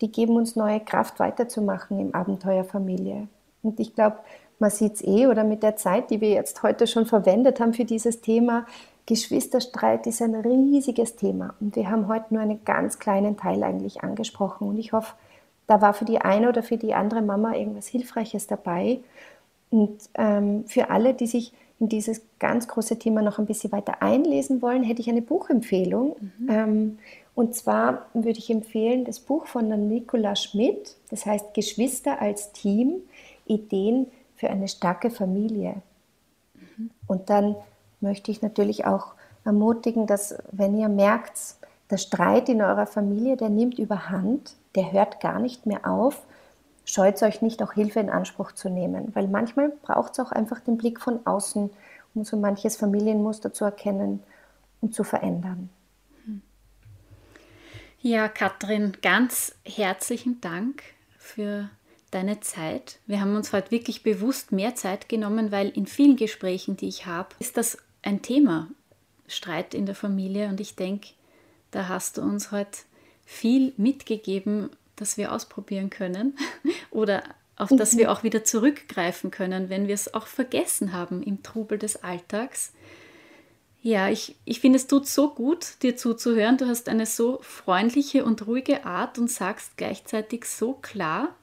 [0.00, 3.28] die geben uns neue Kraft weiterzumachen im Abenteuer Familie.
[3.62, 4.18] Und ich glaube,
[4.58, 7.74] man sieht es eh oder mit der Zeit, die wir jetzt heute schon verwendet haben
[7.74, 8.66] für dieses Thema,
[9.06, 14.02] Geschwisterstreit ist ein riesiges Thema und wir haben heute nur einen ganz kleinen Teil eigentlich
[14.02, 15.14] angesprochen und ich hoffe,
[15.66, 19.00] da war für die eine oder für die andere Mama irgendwas Hilfreiches dabei.
[19.70, 24.02] Und ähm, für alle, die sich in dieses ganz große Thema noch ein bisschen weiter
[24.02, 26.16] einlesen wollen, hätte ich eine Buchempfehlung.
[26.38, 26.48] Mhm.
[26.50, 26.98] Ähm,
[27.38, 32.96] und zwar würde ich empfehlen das Buch von Nicola Schmidt, das heißt Geschwister als Team,
[33.46, 35.76] Ideen für eine starke Familie.
[36.54, 36.90] Mhm.
[37.06, 37.54] Und dann
[38.00, 39.14] möchte ich natürlich auch
[39.44, 41.38] ermutigen, dass wenn ihr merkt,
[41.90, 46.26] der Streit in eurer Familie, der nimmt überhand, der hört gar nicht mehr auf,
[46.84, 50.58] scheut euch nicht, auch Hilfe in Anspruch zu nehmen, weil manchmal braucht es auch einfach
[50.58, 51.70] den Blick von außen,
[52.16, 54.24] um so manches Familienmuster zu erkennen
[54.80, 55.70] und zu verändern.
[58.00, 60.84] Ja, Katrin, ganz herzlichen Dank
[61.18, 61.68] für
[62.12, 63.00] deine Zeit.
[63.06, 67.06] Wir haben uns heute wirklich bewusst mehr Zeit genommen, weil in vielen Gesprächen, die ich
[67.06, 68.68] habe, ist das ein Thema,
[69.26, 70.46] Streit in der Familie.
[70.46, 71.08] Und ich denke,
[71.72, 72.78] da hast du uns heute
[73.26, 76.38] viel mitgegeben, das wir ausprobieren können
[76.92, 77.24] oder
[77.56, 81.78] auf das wir auch wieder zurückgreifen können, wenn wir es auch vergessen haben im Trubel
[81.78, 82.72] des Alltags.
[83.80, 86.56] Ja, ich, ich finde, es tut so gut, dir zuzuhören.
[86.56, 91.34] Du hast eine so freundliche und ruhige Art und sagst gleichzeitig so klar,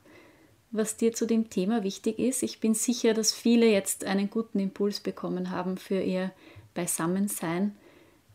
[0.71, 2.43] was dir zu dem Thema wichtig ist.
[2.43, 6.31] Ich bin sicher, dass viele jetzt einen guten Impuls bekommen haben für ihr
[6.73, 7.75] Beisammensein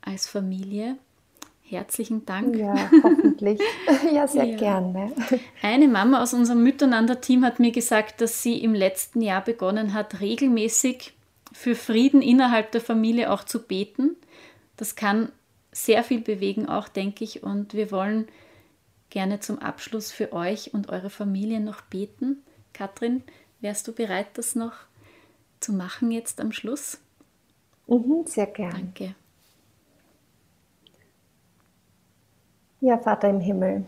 [0.01, 0.97] als Familie.
[1.63, 2.57] Herzlichen Dank.
[2.57, 3.61] Ja, hoffentlich.
[4.13, 4.57] ja, sehr ja.
[4.57, 5.13] gerne.
[5.63, 10.21] Eine Mama aus unserem Miteinander-Team hat mir gesagt, dass sie im letzten Jahr begonnen hat,
[10.21, 11.13] regelmäßig
[11.61, 14.17] für Frieden innerhalb der Familie auch zu beten.
[14.79, 15.31] Das kann
[15.73, 17.43] sehr viel bewegen, auch denke ich.
[17.43, 18.29] Und wir wollen
[19.11, 22.43] gerne zum Abschluss für euch und eure Familie noch beten.
[22.73, 23.23] Katrin,
[23.61, 24.73] wärst du bereit, das noch
[25.61, 26.99] zu machen jetzt am Schluss?
[27.89, 28.73] Mhm, sehr gerne.
[28.73, 29.15] Danke.
[32.81, 33.85] Ja, Vater im Himmel,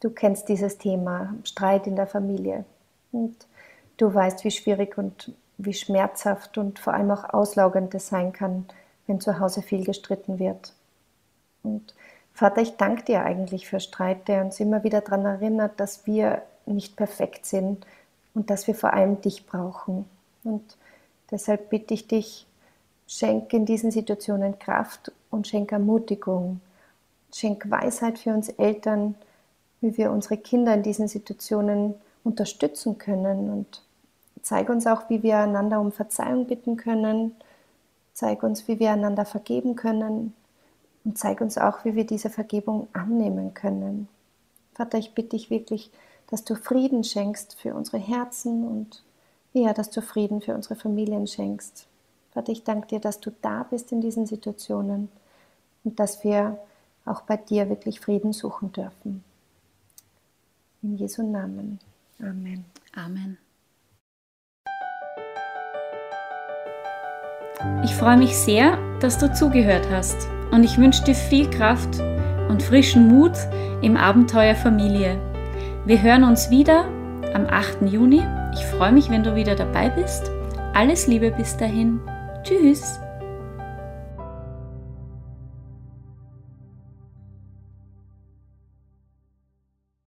[0.00, 2.64] du kennst dieses Thema Streit in der Familie
[3.12, 3.36] und
[3.98, 8.66] du weißt, wie schwierig und wie schmerzhaft und vor allem auch auslaugend es sein kann,
[9.06, 10.72] wenn zu Hause viel gestritten wird.
[11.62, 11.94] Und
[12.32, 16.42] Vater, ich danke dir eigentlich für Streit, der uns immer wieder daran erinnert, dass wir
[16.66, 17.84] nicht perfekt sind
[18.34, 20.04] und dass wir vor allem dich brauchen.
[20.44, 20.76] Und
[21.30, 22.46] deshalb bitte ich dich,
[23.08, 26.60] schenk in diesen Situationen Kraft und schenk Ermutigung.
[27.34, 29.16] Schenk Weisheit für uns Eltern,
[29.80, 33.82] wie wir unsere Kinder in diesen Situationen unterstützen können und
[34.42, 37.34] zeig uns auch, wie wir einander um Verzeihung bitten können.
[38.12, 40.34] Zeig uns, wie wir einander vergeben können
[41.04, 44.08] und zeig uns auch, wie wir diese Vergebung annehmen können.
[44.74, 45.90] Vater, ich bitte dich wirklich,
[46.28, 49.02] dass du Frieden schenkst für unsere Herzen und
[49.52, 51.86] ja, dass du Frieden für unsere Familien schenkst.
[52.32, 55.08] Vater, ich danke dir, dass du da bist in diesen Situationen
[55.84, 56.58] und dass wir
[57.04, 59.24] auch bei dir wirklich Frieden suchen dürfen.
[60.82, 61.80] In Jesu Namen.
[62.20, 62.64] Amen.
[62.94, 63.38] Amen.
[67.84, 72.00] Ich freue mich sehr, dass du zugehört hast und ich wünsche dir viel Kraft
[72.48, 73.32] und frischen Mut
[73.82, 75.18] im Abenteuer Familie.
[75.84, 76.84] Wir hören uns wieder
[77.34, 77.82] am 8.
[77.82, 78.22] Juni.
[78.54, 80.30] Ich freue mich, wenn du wieder dabei bist.
[80.74, 82.00] Alles Liebe bis dahin.
[82.42, 83.00] Tschüss.